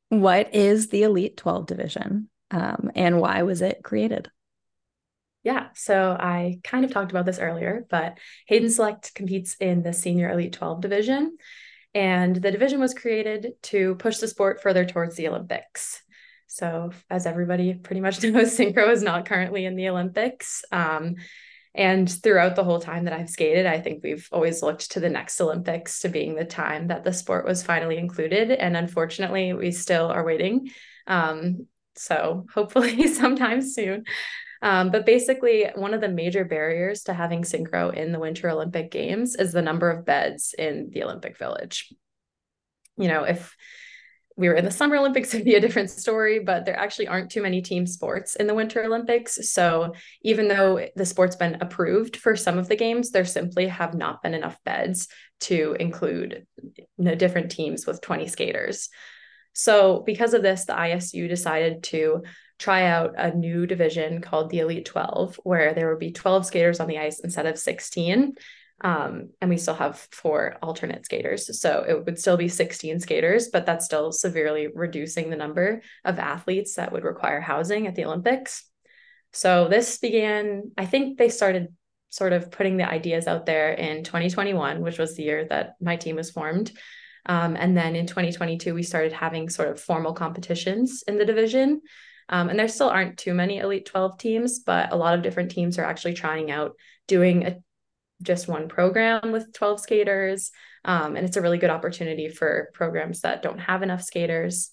What 0.07 0.55
is 0.55 0.87
the 0.87 1.03
Elite 1.03 1.35
12 1.35 1.65
division 1.65 2.29
um, 2.49 2.91
and 2.95 3.19
why 3.19 3.43
was 3.43 3.61
it 3.61 3.83
created? 3.83 4.31
Yeah, 5.43 5.67
so 5.75 6.15
I 6.17 6.59
kind 6.63 6.85
of 6.85 6.91
talked 6.91 7.11
about 7.11 7.25
this 7.25 7.39
earlier, 7.39 7.85
but 7.89 8.17
Hayden 8.47 8.69
Select 8.69 9.13
competes 9.13 9.55
in 9.59 9.83
the 9.83 9.91
Senior 9.91 10.29
Elite 10.29 10.53
12 10.53 10.79
division. 10.81 11.37
And 11.93 12.35
the 12.35 12.51
division 12.51 12.79
was 12.79 12.93
created 12.93 13.53
to 13.63 13.95
push 13.95 14.17
the 14.17 14.27
sport 14.27 14.61
further 14.61 14.85
towards 14.85 15.15
the 15.15 15.27
Olympics. 15.27 16.01
So, 16.47 16.91
as 17.09 17.25
everybody 17.25 17.73
pretty 17.73 18.01
much 18.01 18.23
knows, 18.23 18.57
synchro 18.57 18.89
is 18.89 19.03
not 19.03 19.27
currently 19.27 19.65
in 19.65 19.75
the 19.75 19.89
Olympics. 19.89 20.63
Um, 20.71 21.15
and 21.75 22.09
throughout 22.09 22.55
the 22.55 22.63
whole 22.63 22.79
time 22.79 23.05
that 23.05 23.13
I've 23.13 23.29
skated, 23.29 23.65
I 23.65 23.81
think 23.81 24.03
we've 24.03 24.27
always 24.31 24.61
looked 24.61 24.91
to 24.91 24.99
the 24.99 25.09
next 25.09 25.41
Olympics 25.41 26.01
to 26.01 26.09
being 26.09 26.35
the 26.35 26.45
time 26.45 26.87
that 26.87 27.03
the 27.03 27.11
sport 27.13 27.45
was 27.45 27.63
finally 27.63 27.97
included. 27.97 28.51
And 28.51 28.77
unfortunately, 28.77 29.53
we 29.53 29.71
still 29.71 30.07
are 30.07 30.23
waiting. 30.23 30.69
Um, 31.05 31.67
so, 31.95 32.45
hopefully, 32.53 33.07
sometime 33.13 33.61
soon. 33.61 34.05
Um, 34.63 34.91
but 34.91 35.05
basically, 35.05 35.67
one 35.75 35.93
of 35.93 35.99
the 35.99 36.07
major 36.07 36.45
barriers 36.45 37.03
to 37.03 37.13
having 37.13 37.41
synchro 37.41 37.93
in 37.93 38.13
the 38.13 38.19
Winter 38.19 38.49
Olympic 38.49 38.91
Games 38.91 39.35
is 39.35 39.51
the 39.51 39.61
number 39.61 39.91
of 39.91 40.05
beds 40.05 40.55
in 40.57 40.89
the 40.93 41.03
Olympic 41.03 41.37
Village. 41.37 41.93
You 42.97 43.09
know, 43.09 43.25
if 43.25 43.57
we 44.37 44.47
were 44.47 44.55
in 44.55 44.63
the 44.63 44.71
Summer 44.71 44.95
Olympics, 44.95 45.33
it'd 45.33 45.43
be 45.43 45.55
a 45.55 45.59
different 45.59 45.89
story, 45.89 46.39
but 46.39 46.63
there 46.63 46.79
actually 46.79 47.09
aren't 47.09 47.29
too 47.29 47.41
many 47.41 47.61
team 47.61 47.85
sports 47.85 48.37
in 48.37 48.47
the 48.47 48.53
Winter 48.53 48.85
Olympics. 48.85 49.51
So 49.51 49.95
even 50.21 50.47
though 50.47 50.87
the 50.95 51.05
sport's 51.05 51.35
been 51.35 51.57
approved 51.59 52.15
for 52.15 52.37
some 52.37 52.57
of 52.57 52.69
the 52.69 52.77
games, 52.77 53.11
there 53.11 53.25
simply 53.25 53.67
have 53.67 53.93
not 53.93 54.23
been 54.23 54.33
enough 54.33 54.57
beds 54.63 55.09
to 55.41 55.75
include 55.77 56.47
the 56.97 57.17
different 57.17 57.51
teams 57.51 57.85
with 57.85 57.99
20 57.99 58.27
skaters. 58.27 58.87
So, 59.55 60.01
because 60.03 60.33
of 60.33 60.41
this, 60.41 60.65
the 60.65 60.73
ISU 60.73 61.29
decided 61.29 61.83
to 61.83 62.23
try 62.63 62.85
out 62.85 63.13
a 63.17 63.35
new 63.35 63.67
division 63.67 64.21
called 64.21 64.49
the 64.49 64.59
Elite 64.59 64.85
12, 64.85 65.37
where 65.43 65.73
there 65.73 65.89
would 65.89 65.99
be 65.99 66.13
12 66.13 66.45
skaters 66.45 66.79
on 66.79 66.87
the 66.87 66.97
ice 66.97 67.19
instead 67.19 67.45
of 67.45 67.59
16. 67.59 68.35
Um, 68.79 69.31
and 69.41 69.49
we 69.49 69.57
still 69.57 69.73
have 69.73 70.07
four 70.11 70.55
alternate 70.61 71.03
skaters. 71.03 71.59
So 71.59 71.83
it 71.85 72.05
would 72.05 72.17
still 72.17 72.37
be 72.37 72.47
16 72.47 73.01
skaters, 73.01 73.49
but 73.49 73.65
that's 73.65 73.83
still 73.83 74.13
severely 74.13 74.67
reducing 74.73 75.29
the 75.29 75.35
number 75.35 75.81
of 76.05 76.19
athletes 76.19 76.75
that 76.75 76.93
would 76.93 77.03
require 77.03 77.41
housing 77.41 77.85
at 77.85 77.95
the 77.95 78.05
Olympics. 78.05 78.63
So 79.33 79.67
this 79.67 79.97
began, 79.97 80.71
I 80.77 80.85
think 80.85 81.17
they 81.17 81.29
started 81.29 81.67
sort 82.11 82.31
of 82.31 82.49
putting 82.49 82.77
the 82.77 82.89
ideas 82.89 83.27
out 83.27 83.45
there 83.45 83.73
in 83.73 84.05
2021, 84.05 84.79
which 84.79 84.99
was 84.99 85.17
the 85.17 85.23
year 85.23 85.45
that 85.49 85.75
my 85.81 85.97
team 85.97 86.15
was 86.15 86.31
formed. 86.31 86.71
Um, 87.25 87.57
and 87.57 87.75
then 87.75 87.97
in 87.97 88.07
2022, 88.07 88.73
we 88.73 88.83
started 88.83 89.11
having 89.11 89.49
sort 89.49 89.67
of 89.67 89.81
formal 89.81 90.13
competitions 90.13 91.03
in 91.09 91.17
the 91.17 91.25
division. 91.25 91.81
Um, 92.29 92.49
and 92.49 92.57
there 92.57 92.67
still 92.67 92.89
aren't 92.89 93.17
too 93.17 93.33
many 93.33 93.59
Elite 93.59 93.85
12 93.85 94.17
teams, 94.17 94.59
but 94.59 94.91
a 94.91 94.95
lot 94.95 95.13
of 95.13 95.21
different 95.21 95.51
teams 95.51 95.77
are 95.77 95.85
actually 95.85 96.13
trying 96.13 96.51
out 96.51 96.73
doing 97.07 97.45
a, 97.45 97.57
just 98.21 98.47
one 98.47 98.69
program 98.69 99.31
with 99.31 99.53
12 99.53 99.79
skaters. 99.79 100.51
Um, 100.85 101.15
and 101.15 101.25
it's 101.25 101.37
a 101.37 101.41
really 101.41 101.57
good 101.57 101.69
opportunity 101.69 102.29
for 102.29 102.69
programs 102.73 103.21
that 103.21 103.41
don't 103.41 103.59
have 103.59 103.83
enough 103.83 104.01
skaters. 104.01 104.69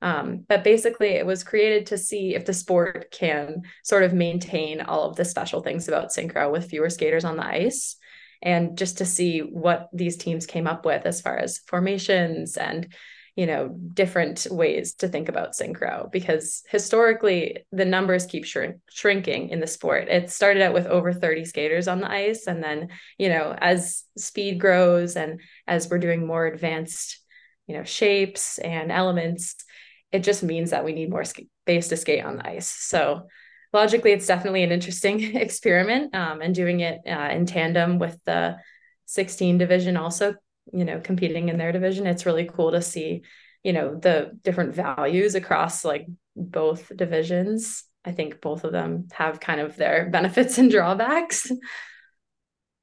Um, 0.00 0.44
but 0.48 0.62
basically, 0.62 1.08
it 1.08 1.26
was 1.26 1.42
created 1.42 1.86
to 1.86 1.98
see 1.98 2.34
if 2.34 2.44
the 2.44 2.52
sport 2.52 3.10
can 3.10 3.62
sort 3.82 4.04
of 4.04 4.12
maintain 4.12 4.80
all 4.80 5.10
of 5.10 5.16
the 5.16 5.24
special 5.24 5.60
things 5.60 5.88
about 5.88 6.10
synchro 6.10 6.52
with 6.52 6.70
fewer 6.70 6.90
skaters 6.90 7.24
on 7.24 7.36
the 7.36 7.44
ice 7.44 7.96
and 8.42 8.78
just 8.78 8.98
to 8.98 9.04
see 9.04 9.40
what 9.40 9.88
these 9.92 10.16
teams 10.16 10.46
came 10.46 10.66
up 10.66 10.84
with 10.84 11.04
as 11.06 11.20
far 11.20 11.36
as 11.36 11.58
formations 11.58 12.56
and 12.56 12.92
you 13.38 13.46
know 13.46 13.68
different 13.68 14.48
ways 14.50 14.94
to 14.94 15.06
think 15.06 15.28
about 15.28 15.52
synchro 15.52 16.10
because 16.10 16.64
historically 16.68 17.58
the 17.70 17.84
numbers 17.84 18.26
keep 18.26 18.44
shrink- 18.44 18.80
shrinking 18.90 19.50
in 19.50 19.60
the 19.60 19.66
sport 19.66 20.08
it 20.08 20.28
started 20.28 20.60
out 20.60 20.74
with 20.74 20.86
over 20.86 21.12
30 21.12 21.44
skaters 21.44 21.86
on 21.86 22.00
the 22.00 22.10
ice 22.10 22.48
and 22.48 22.64
then 22.64 22.88
you 23.16 23.28
know 23.28 23.54
as 23.56 24.02
speed 24.16 24.58
grows 24.58 25.14
and 25.14 25.40
as 25.68 25.88
we're 25.88 25.98
doing 25.98 26.26
more 26.26 26.46
advanced 26.46 27.20
you 27.68 27.76
know 27.76 27.84
shapes 27.84 28.58
and 28.58 28.90
elements 28.90 29.54
it 30.10 30.24
just 30.24 30.42
means 30.42 30.70
that 30.70 30.84
we 30.84 30.92
need 30.92 31.08
more 31.08 31.24
space 31.24 31.86
to 31.88 31.96
skate 31.96 32.24
on 32.24 32.38
the 32.38 32.48
ice 32.48 32.66
so 32.66 33.28
logically, 33.72 34.12
it's 34.12 34.26
definitely 34.26 34.62
an 34.62 34.72
interesting 34.72 35.36
experiment. 35.36 36.14
Um, 36.14 36.40
and 36.40 36.54
doing 36.54 36.80
it 36.80 37.00
uh, 37.06 37.28
in 37.30 37.46
tandem 37.46 37.98
with 37.98 38.18
the 38.24 38.56
16 39.06 39.58
division, 39.58 39.96
also, 39.96 40.34
you 40.72 40.84
know, 40.84 41.00
competing 41.00 41.48
in 41.48 41.58
their 41.58 41.72
division, 41.72 42.06
it's 42.06 42.26
really 42.26 42.48
cool 42.52 42.72
to 42.72 42.82
see, 42.82 43.22
you 43.62 43.72
know, 43.72 43.94
the 43.96 44.38
different 44.42 44.74
values 44.74 45.34
across 45.34 45.84
like 45.84 46.06
both 46.36 46.90
divisions. 46.94 47.84
I 48.04 48.12
think 48.12 48.40
both 48.40 48.64
of 48.64 48.72
them 48.72 49.08
have 49.12 49.40
kind 49.40 49.60
of 49.60 49.76
their 49.76 50.08
benefits 50.12 50.58
and 50.58 50.70
drawbacks. 50.70 51.50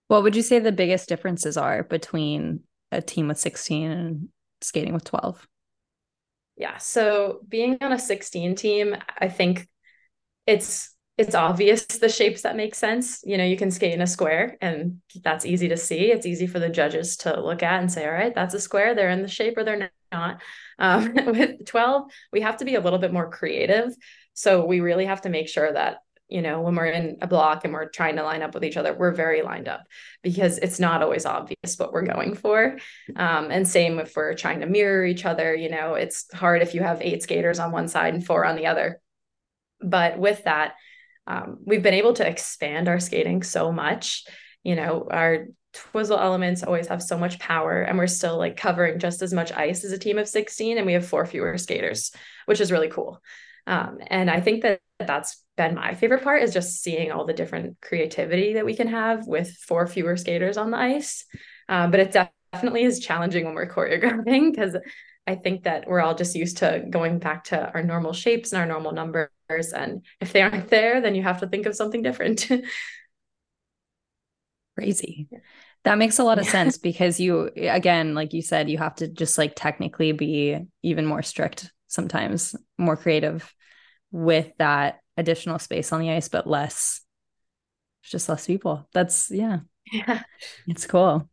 What 0.08 0.24
would 0.24 0.36
you 0.36 0.42
say 0.42 0.60
the 0.60 0.72
biggest 0.72 1.10
differences 1.10 1.58
are 1.58 1.84
between 1.84 2.62
a 2.92 3.02
team 3.02 3.28
with 3.28 3.40
16 3.40 3.92
and 3.92 4.30
skating 4.62 4.94
with 4.94 5.04
12? 5.04 5.48
Yeah. 6.58 6.78
So 6.78 7.40
being 7.48 7.78
on 7.82 7.92
a 7.92 8.00
16 8.00 8.56
team, 8.56 8.96
I 9.20 9.28
think 9.28 9.68
it's 10.48 10.95
it's 11.18 11.36
obvious 11.36 11.86
the 11.86 12.10
shapes 12.10 12.42
that 12.42 12.58
make 12.58 12.76
sense. 12.76 13.22
You 13.24 13.38
know, 13.38 13.46
you 13.46 13.56
can 13.56 13.72
skate 13.72 13.94
in 13.94 14.02
a 14.02 14.08
square 14.08 14.58
and 14.60 15.02
that's 15.24 15.46
easy 15.46 15.70
to 15.70 15.78
see. 15.78 16.12
It's 16.12 16.26
easy 16.26 16.46
for 16.46 16.60
the 16.60 16.70
judges 16.70 17.16
to 17.18 17.40
look 17.40 17.64
at 17.64 17.80
and 17.80 17.92
say, 17.92 18.06
all 18.06 18.12
right, 18.12 18.36
that's 18.36 18.54
a 18.54 18.60
square. 18.60 18.94
They're 18.94 19.10
in 19.10 19.22
the 19.22 19.28
shape 19.30 19.58
or 19.58 19.64
they're 19.64 19.90
not. 20.12 20.42
Um, 20.78 21.14
with 21.26 21.66
12, 21.66 22.12
we 22.34 22.42
have 22.42 22.58
to 22.58 22.66
be 22.66 22.76
a 22.76 22.82
little 22.82 23.00
bit 23.00 23.14
more 23.14 23.30
creative. 23.30 23.96
So 24.34 24.66
we 24.66 24.82
really 24.82 25.06
have 25.06 25.22
to 25.22 25.30
make 25.30 25.48
sure 25.48 25.72
that 25.72 26.00
you 26.28 26.42
know 26.42 26.62
when 26.62 26.74
we're 26.74 26.88
in 26.88 27.18
a 27.22 27.28
block 27.28 27.64
and 27.64 27.74
we're 27.74 27.88
trying 27.88 28.16
to 28.16 28.24
line 28.24 28.42
up 28.42 28.56
with 28.56 28.66
each 28.66 28.78
other 28.78 28.96
we're 28.96 29.12
very 29.12 29.44
lined 29.44 29.68
up 29.68 29.84
because 30.24 30.58
it's 30.58 30.80
not 30.80 31.04
always 31.04 31.24
obvious 31.24 31.78
what 31.78 31.94
we're 31.94 32.02
going 32.02 32.34
for 32.34 32.80
um, 33.16 33.52
and 33.52 33.68
same 33.68 34.00
if 34.00 34.16
we're 34.16 34.34
trying 34.34 34.62
to 34.62 34.66
mirror 34.66 35.06
each 35.06 35.24
other 35.24 35.54
you 35.54 35.70
know 35.70 35.94
it's 35.94 36.26
hard 36.34 36.64
if 36.64 36.74
you 36.74 36.82
have 36.82 37.00
eight 37.04 37.22
skaters 37.22 37.60
on 37.60 37.72
one 37.72 37.88
side 37.88 38.16
and 38.16 38.26
four 38.26 38.44
on 38.44 38.56
the 38.56 38.66
other 38.66 39.00
but 39.82 40.18
with 40.18 40.44
that 40.46 40.74
um, 41.28 41.58
we've 41.66 41.84
been 41.84 41.94
able 41.94 42.14
to 42.14 42.28
expand 42.28 42.88
our 42.88 43.00
skating 43.00 43.44
so 43.44 43.72
much 43.72 44.26
you 44.64 44.76
know 44.76 45.08
our 45.10 45.48
twizzle 45.74 46.20
elements 46.20 46.64
always 46.64 46.88
have 46.88 47.04
so 47.04 47.18
much 47.18 47.40
power 47.40 47.82
and 47.82 47.98
we're 47.98 48.08
still 48.08 48.38
like 48.38 48.56
covering 48.56 48.98
just 48.98 49.22
as 49.22 49.34
much 49.34 49.52
ice 49.52 49.84
as 49.84 49.92
a 49.92 50.00
team 50.00 50.18
of 50.18 50.28
16 50.28 50.78
and 50.78 50.86
we 50.86 50.94
have 50.94 51.06
four 51.06 51.26
fewer 51.26 51.58
skaters 51.58 52.12
which 52.46 52.62
is 52.62 52.72
really 52.72 52.88
cool 52.88 53.22
um, 53.68 53.98
and 54.08 54.30
i 54.30 54.40
think 54.40 54.62
that 54.62 54.80
that's 55.00 55.44
been 55.58 55.76
my 55.76 55.94
favorite 55.94 56.24
part 56.24 56.44
is 56.44 56.54
just 56.54 56.82
seeing 56.82 57.12
all 57.12 57.26
the 57.26 57.34
different 57.34 57.78
creativity 57.82 58.54
that 58.54 58.66
we 58.66 58.76
can 58.76 58.88
have 58.88 59.28
with 59.28 59.52
four 59.58 59.88
fewer 59.88 60.18
skaters 60.18 60.58
on 60.58 60.72
the 60.72 60.78
ice. 60.78 61.26
Um, 61.70 61.92
but 61.92 62.00
it 62.00 62.30
definitely 62.52 62.84
is 62.84 63.00
challenging 63.00 63.46
when 63.46 63.56
we're 63.56 63.70
choreographing 63.70 64.52
because 64.52 64.78
I 65.28 65.36
think 65.36 65.64
that 65.64 65.88
we're 65.88 66.02
all 66.02 66.16
just 66.16 66.36
used 66.36 66.58
to 66.58 66.86
going 66.90 67.20
back 67.20 67.46
to 67.46 67.72
our 67.74 67.84
normal 67.84 68.14
shapes 68.14 68.54
and 68.54 68.62
our 68.62 68.68
normal 68.68 68.92
numbers. 68.92 69.30
And 69.50 70.06
if 70.20 70.34
they 70.34 70.42
aren't 70.42 70.70
there, 70.70 71.02
then 71.02 71.16
you 71.16 71.24
have 71.24 71.40
to 71.40 71.48
think 71.48 71.66
of 71.66 71.76
something 71.76 72.02
different. 72.02 72.48
Crazy. 74.78 75.28
That 75.84 75.98
makes 75.98 76.20
a 76.20 76.24
lot 76.24 76.40
of 76.40 76.46
yeah. 76.46 76.52
sense 76.52 76.78
because 76.78 77.20
you, 77.20 77.50
again, 77.56 78.16
like 78.16 78.34
you 78.34 78.42
said, 78.42 78.70
you 78.70 78.78
have 78.78 78.96
to 78.96 79.08
just 79.08 79.38
like 79.38 79.54
technically 79.56 80.12
be 80.12 80.60
even 80.84 81.06
more 81.06 81.22
strict 81.22 81.72
sometimes, 81.88 82.56
more 82.78 82.98
creative 82.98 83.54
with 84.12 84.52
that 84.58 85.00
additional 85.18 85.60
space 85.60 85.92
on 85.92 86.02
the 86.02 86.12
ice, 86.12 86.28
but 86.28 86.48
less, 86.48 87.02
just 88.04 88.30
less 88.30 88.48
people. 88.48 88.88
That's 88.94 89.30
yeah. 89.32 89.60
Yeah. 89.92 90.24
It's 90.66 90.88
cool. 90.88 91.30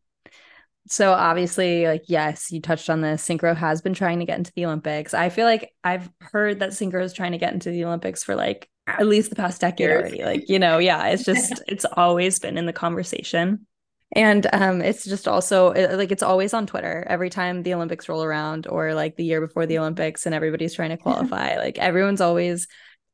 So 0.89 1.13
obviously, 1.13 1.87
like, 1.87 2.05
yes, 2.09 2.51
you 2.51 2.61
touched 2.61 2.91
on 2.91 3.01
this. 3.01 3.27
Synchro 3.27 3.57
has 3.57 3.81
been 3.81 3.95
trying 3.95 4.19
to 4.19 4.25
get 4.25 4.39
into 4.39 4.53
the 4.55 4.67
Olympics. 4.67 5.15
I 5.15 5.29
feel 5.29 5.47
like 5.47 5.73
I've 5.85 6.11
heard 6.21 6.59
that 6.61 6.71
Synchro 6.71 7.03
is 7.03 7.13
trying 7.13 7.33
to 7.33 7.39
get 7.39 7.53
into 7.53 7.71
the 7.71 7.85
Olympics 7.85 8.25
for 8.25 8.35
like 8.35 8.69
at 8.87 9.07
least 9.07 9.31
the 9.31 9.37
past 9.37 9.61
decade 9.61 9.81
Years. 9.81 10.01
already. 10.01 10.25
Like, 10.25 10.49
you 10.49 10.59
know, 10.59 10.79
yeah, 10.79 11.09
it's 11.09 11.25
just 11.25 11.63
it's 11.69 11.85
always 11.85 12.39
been 12.39 12.59
in 12.59 12.67
the 12.67 12.73
conversation. 12.73 13.67
And 14.15 14.47
um, 14.53 14.83
it's 14.83 15.05
just 15.05 15.27
also 15.27 15.73
like 15.73 16.13
it's 16.13 16.23
always 16.23 16.53
on 16.53 16.67
Twitter 16.67 17.07
every 17.09 17.31
time 17.31 17.63
the 17.63 17.75
Olympics 17.75 18.09
roll 18.09 18.23
around 18.23 18.67
or 18.67 18.93
like 18.93 19.17
the 19.17 19.25
year 19.25 19.41
before 19.41 19.65
the 19.65 19.79
Olympics 19.79 20.27
and 20.27 20.35
everybody's 20.35 20.75
trying 20.75 20.91
to 20.91 20.97
qualify. 21.03 21.57
like 21.57 21.79
everyone's 21.79 22.21
always 22.21 22.67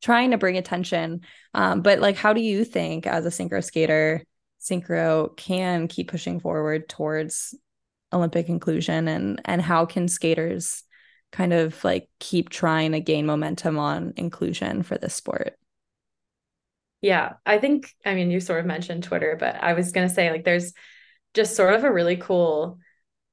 trying 0.02 0.30
to 0.32 0.38
bring 0.38 0.56
attention. 0.56 1.20
Um, 1.54 1.82
but 1.82 2.00
like, 2.00 2.16
how 2.16 2.32
do 2.32 2.40
you 2.40 2.64
think 2.64 3.06
as 3.06 3.26
a 3.26 3.30
synchro 3.30 3.62
skater, 3.62 4.22
synchro 4.60 5.36
can 5.36 5.88
keep 5.88 6.10
pushing 6.10 6.40
forward 6.40 6.88
towards 6.88 7.54
Olympic 8.12 8.48
inclusion 8.48 9.08
and 9.08 9.40
and 9.44 9.60
how 9.60 9.84
can 9.86 10.08
skaters 10.08 10.82
kind 11.30 11.52
of 11.52 11.82
like 11.84 12.08
keep 12.20 12.48
trying 12.48 12.92
to 12.92 13.00
gain 13.00 13.26
momentum 13.26 13.78
on 13.78 14.14
inclusion 14.16 14.82
for 14.82 14.96
this 14.96 15.14
sport? 15.14 15.58
Yeah, 17.00 17.34
I 17.46 17.58
think 17.58 17.94
I 18.04 18.14
mean 18.14 18.30
you 18.30 18.40
sort 18.40 18.60
of 18.60 18.66
mentioned 18.66 19.04
Twitter, 19.04 19.36
but 19.38 19.62
I 19.62 19.74
was 19.74 19.92
going 19.92 20.08
to 20.08 20.14
say 20.14 20.30
like 20.30 20.44
there's 20.44 20.72
just 21.34 21.54
sort 21.54 21.74
of 21.74 21.84
a 21.84 21.92
really 21.92 22.16
cool 22.16 22.78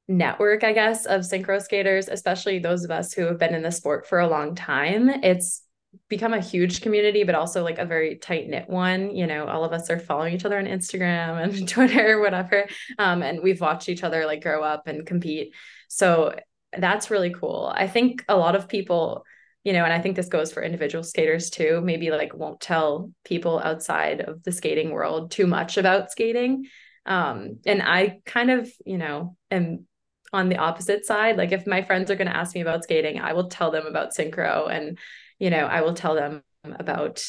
network, 0.08 0.64
I 0.64 0.74
guess, 0.74 1.06
of 1.06 1.22
synchro 1.22 1.62
skaters, 1.62 2.08
especially 2.08 2.60
those 2.60 2.84
of 2.84 2.92
us 2.92 3.14
who 3.14 3.24
have 3.24 3.40
been 3.40 3.56
in 3.56 3.64
the 3.64 3.72
sport 3.72 4.08
for 4.08 4.20
a 4.20 4.28
long 4.28 4.56
time. 4.56 5.10
It's 5.10 5.64
become 6.10 6.34
a 6.34 6.40
huge 6.40 6.82
community, 6.82 7.24
but 7.24 7.36
also 7.36 7.64
like 7.64 7.80
a 7.80 7.86
very 7.86 8.18
tight 8.18 8.48
knit 8.48 8.70
one. 8.70 9.16
You 9.16 9.28
know, 9.28 9.48
all 9.48 9.64
of 9.64 9.74
us 9.74 9.90
are 9.90 10.00
following 10.00 10.34
each 10.34 10.46
other 10.46 10.58
on 10.58 10.66
Instagram 10.66 11.44
and 11.58 11.68
Twitter, 11.68 12.20
whatever. 12.20 12.68
Um, 12.98 13.22
and 13.22 13.42
we've 13.42 13.62
watched 13.62 13.90
each 13.90 14.04
other 14.04 14.26
like 14.26 14.42
grow 14.42 14.64
up 14.64 14.88
and 14.88 15.06
compete. 15.06 15.54
So 15.88 16.36
that's 16.78 17.12
really 17.12 17.32
cool. 17.32 17.72
I 17.74 17.88
think 17.88 18.24
a 18.28 18.36
lot 18.36 18.56
of 18.56 18.68
people, 18.68 19.24
you 19.64 19.74
know, 19.74 19.84
and 19.84 19.94
I 19.94 20.02
think 20.02 20.16
this 20.16 20.30
goes 20.30 20.52
for 20.52 20.62
individual 20.62 21.04
skaters 21.04 21.50
too, 21.50 21.82
maybe 21.82 22.12
like 22.12 22.34
won't 22.34 22.60
tell 22.60 23.12
people 23.24 23.60
outside 23.60 24.22
of 24.22 24.44
the 24.44 24.52
skating 24.52 24.92
world 24.92 25.32
too 25.32 25.48
much 25.48 25.78
about 25.78 26.12
skating. 26.12 26.66
Um, 27.06 27.60
and 27.66 27.82
I 27.82 28.20
kind 28.26 28.52
of, 28.52 28.70
you 28.86 28.98
know, 28.98 29.38
am 29.52 29.86
on 30.34 30.50
the 30.50 30.58
opposite 30.58 31.06
side. 31.06 31.38
Like 31.38 31.52
if 31.52 31.66
my 31.66 31.82
friends 31.82 32.12
are 32.12 32.16
going 32.16 32.28
to 32.28 32.36
ask 32.36 32.54
me 32.54 32.62
about 32.62 32.84
skating, 32.84 33.20
I 33.20 33.34
will 33.34 33.48
tell 33.48 33.72
them 33.72 33.86
about 33.86 34.14
synchro 34.14 34.70
and 34.70 34.98
you 35.39 35.50
know, 35.50 35.65
I 35.65 35.82
will 35.82 35.93
tell 35.93 36.15
them 36.15 36.43
about 36.63 37.26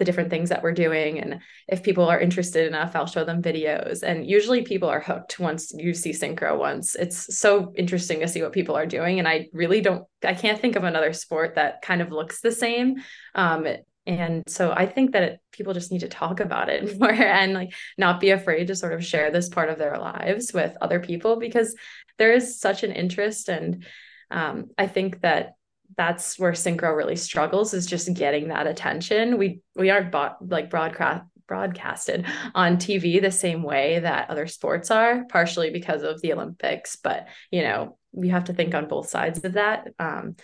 the 0.00 0.04
different 0.06 0.30
things 0.30 0.48
that 0.48 0.62
we're 0.62 0.72
doing. 0.72 1.20
And 1.20 1.40
if 1.68 1.82
people 1.82 2.06
are 2.06 2.18
interested 2.18 2.66
enough, 2.66 2.96
I'll 2.96 3.06
show 3.06 3.22
them 3.22 3.42
videos. 3.42 4.02
And 4.02 4.26
usually 4.26 4.62
people 4.62 4.88
are 4.88 4.98
hooked 4.98 5.38
once 5.38 5.72
you 5.76 5.92
see 5.92 6.10
synchro 6.10 6.58
once. 6.58 6.94
It's 6.94 7.36
so 7.38 7.74
interesting 7.76 8.20
to 8.20 8.28
see 8.28 8.42
what 8.42 8.52
people 8.52 8.76
are 8.76 8.86
doing. 8.86 9.18
And 9.18 9.28
I 9.28 9.48
really 9.52 9.82
don't, 9.82 10.06
I 10.24 10.32
can't 10.32 10.58
think 10.58 10.74
of 10.74 10.84
another 10.84 11.12
sport 11.12 11.56
that 11.56 11.82
kind 11.82 12.00
of 12.00 12.10
looks 12.10 12.40
the 12.40 12.50
same. 12.50 12.96
Um, 13.34 13.66
and 14.06 14.42
so 14.48 14.72
I 14.72 14.86
think 14.86 15.12
that 15.12 15.22
it, 15.22 15.40
people 15.52 15.74
just 15.74 15.92
need 15.92 16.00
to 16.00 16.08
talk 16.08 16.40
about 16.40 16.70
it 16.70 16.98
more 16.98 17.12
and 17.12 17.52
like 17.52 17.74
not 17.98 18.20
be 18.20 18.30
afraid 18.30 18.68
to 18.68 18.74
sort 18.74 18.94
of 18.94 19.04
share 19.04 19.30
this 19.30 19.50
part 19.50 19.68
of 19.68 19.78
their 19.78 19.98
lives 19.98 20.50
with 20.54 20.74
other 20.80 21.00
people 21.00 21.36
because 21.36 21.76
there 22.16 22.32
is 22.32 22.58
such 22.58 22.84
an 22.84 22.92
interest. 22.92 23.50
And 23.50 23.84
um, 24.30 24.70
I 24.78 24.86
think 24.86 25.20
that 25.20 25.56
that's 25.96 26.38
where 26.38 26.52
synchro 26.52 26.96
really 26.96 27.16
struggles 27.16 27.74
is 27.74 27.86
just 27.86 28.12
getting 28.14 28.48
that 28.48 28.66
attention. 28.66 29.38
We 29.38 29.60
we 29.76 29.90
aren't 29.90 30.12
bought 30.12 30.36
like 30.46 30.70
broadcast 30.70 31.24
broadcasted 31.46 32.24
on 32.54 32.76
TV 32.76 33.20
the 33.20 33.32
same 33.32 33.64
way 33.64 33.98
that 33.98 34.30
other 34.30 34.46
sports 34.46 34.90
are, 34.90 35.24
partially 35.24 35.70
because 35.70 36.02
of 36.02 36.20
the 36.22 36.32
Olympics, 36.32 36.94
but 36.96 37.26
you 37.50 37.62
know, 37.62 37.98
we 38.12 38.28
have 38.28 38.44
to 38.44 38.52
think 38.52 38.74
on 38.74 38.86
both 38.86 39.08
sides 39.08 39.44
of 39.44 39.54
that. 39.54 39.88
Um, 39.98 40.36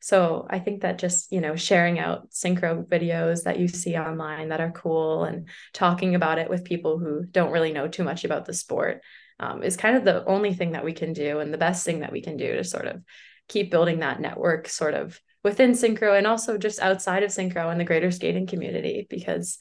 so 0.00 0.46
I 0.50 0.58
think 0.58 0.82
that 0.82 0.98
just, 0.98 1.30
you 1.30 1.40
know, 1.40 1.54
sharing 1.54 1.98
out 2.00 2.30
synchro 2.30 2.84
videos 2.84 3.44
that 3.44 3.60
you 3.60 3.68
see 3.68 3.96
online 3.96 4.48
that 4.48 4.60
are 4.60 4.72
cool 4.72 5.24
and 5.24 5.48
talking 5.72 6.16
about 6.16 6.38
it 6.38 6.50
with 6.50 6.64
people 6.64 6.98
who 6.98 7.24
don't 7.24 7.52
really 7.52 7.72
know 7.72 7.86
too 7.86 8.02
much 8.02 8.24
about 8.24 8.44
the 8.44 8.52
sport 8.54 9.00
um, 9.38 9.62
is 9.62 9.76
kind 9.76 9.96
of 9.96 10.04
the 10.04 10.24
only 10.26 10.54
thing 10.54 10.72
that 10.72 10.84
we 10.84 10.92
can 10.92 11.12
do 11.12 11.38
and 11.38 11.52
the 11.52 11.58
best 11.58 11.84
thing 11.84 12.00
that 12.00 12.12
we 12.12 12.20
can 12.20 12.36
do 12.36 12.56
to 12.56 12.64
sort 12.64 12.86
of 12.86 13.02
keep 13.52 13.70
building 13.70 14.00
that 14.00 14.20
network 14.20 14.68
sort 14.68 14.94
of 14.94 15.20
within 15.44 15.72
synchro 15.72 16.16
and 16.16 16.26
also 16.26 16.56
just 16.56 16.80
outside 16.80 17.22
of 17.22 17.30
synchro 17.30 17.70
and 17.70 17.80
the 17.80 17.84
greater 17.84 18.10
skating 18.10 18.46
community 18.46 19.06
because 19.10 19.58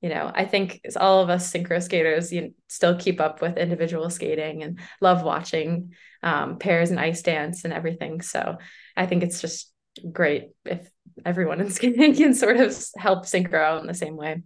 you 0.00 0.08
know 0.08 0.30
i 0.34 0.44
think 0.44 0.80
all 0.96 1.22
of 1.22 1.28
us 1.28 1.52
synchro 1.52 1.82
skaters 1.82 2.32
you 2.32 2.54
still 2.68 2.96
keep 2.96 3.20
up 3.20 3.42
with 3.42 3.58
individual 3.58 4.08
skating 4.08 4.62
and 4.62 4.78
love 5.00 5.22
watching 5.22 5.92
um, 6.22 6.58
pairs 6.58 6.90
and 6.90 7.00
ice 7.00 7.22
dance 7.22 7.64
and 7.64 7.72
everything. 7.72 8.20
So 8.20 8.58
i 8.96 9.06
think 9.06 9.22
it's 9.22 9.40
just 9.40 9.72
great 10.12 10.50
if 10.64 10.88
everyone 11.24 11.60
in 11.60 11.70
skating 11.78 12.14
can 12.14 12.34
sort 12.34 12.56
of 12.56 12.76
help 12.96 13.24
synchro 13.24 13.62
out 13.62 13.80
in 13.80 13.86
the 13.86 13.94
same 13.94 14.16
way. 14.16 14.42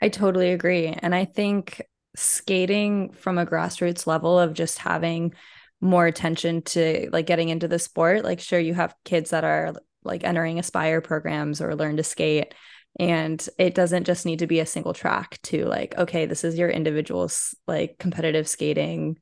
I 0.00 0.08
totally 0.08 0.52
agree. 0.52 0.86
And 0.86 1.14
i 1.14 1.24
think 1.24 1.82
skating 2.16 3.12
from 3.12 3.38
a 3.38 3.46
grassroots 3.46 4.06
level 4.06 4.38
of 4.38 4.52
just 4.52 4.78
having 4.78 5.34
more 5.80 6.06
attention 6.06 6.62
to 6.62 7.08
like 7.12 7.26
getting 7.26 7.48
into 7.48 7.68
the 7.68 7.78
sport. 7.78 8.24
Like 8.24 8.40
sure 8.40 8.58
you 8.58 8.74
have 8.74 8.94
kids 9.04 9.30
that 9.30 9.44
are 9.44 9.74
like 10.02 10.24
entering 10.24 10.58
aspire 10.58 11.00
programs 11.00 11.60
or 11.60 11.74
learn 11.74 11.96
to 11.96 12.02
skate 12.02 12.54
and 12.98 13.48
it 13.58 13.74
doesn't 13.74 14.04
just 14.04 14.26
need 14.26 14.40
to 14.40 14.46
be 14.46 14.60
a 14.60 14.66
single 14.66 14.94
track 14.94 15.38
to 15.42 15.66
like 15.66 15.96
okay 15.98 16.26
this 16.26 16.44
is 16.44 16.58
your 16.58 16.70
individual's 16.70 17.54
like 17.66 17.98
competitive 17.98 18.48
skating 18.48 19.18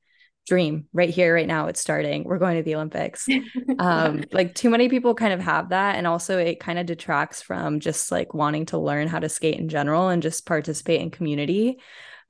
dream. 0.46 0.86
Right 0.92 1.10
here 1.10 1.34
right 1.34 1.46
now 1.46 1.66
it's 1.66 1.80
starting. 1.80 2.22
We're 2.22 2.38
going 2.38 2.56
to 2.56 2.62
the 2.62 2.76
olympics. 2.76 3.26
Um 3.78 4.24
like 4.32 4.54
too 4.54 4.70
many 4.70 4.88
people 4.88 5.14
kind 5.14 5.34
of 5.34 5.40
have 5.40 5.70
that 5.70 5.96
and 5.96 6.06
also 6.06 6.38
it 6.38 6.60
kind 6.60 6.78
of 6.78 6.86
detracts 6.86 7.42
from 7.42 7.80
just 7.80 8.10
like 8.10 8.32
wanting 8.32 8.66
to 8.66 8.78
learn 8.78 9.08
how 9.08 9.18
to 9.18 9.28
skate 9.28 9.58
in 9.58 9.68
general 9.68 10.08
and 10.08 10.22
just 10.22 10.46
participate 10.46 11.00
in 11.00 11.10
community. 11.10 11.78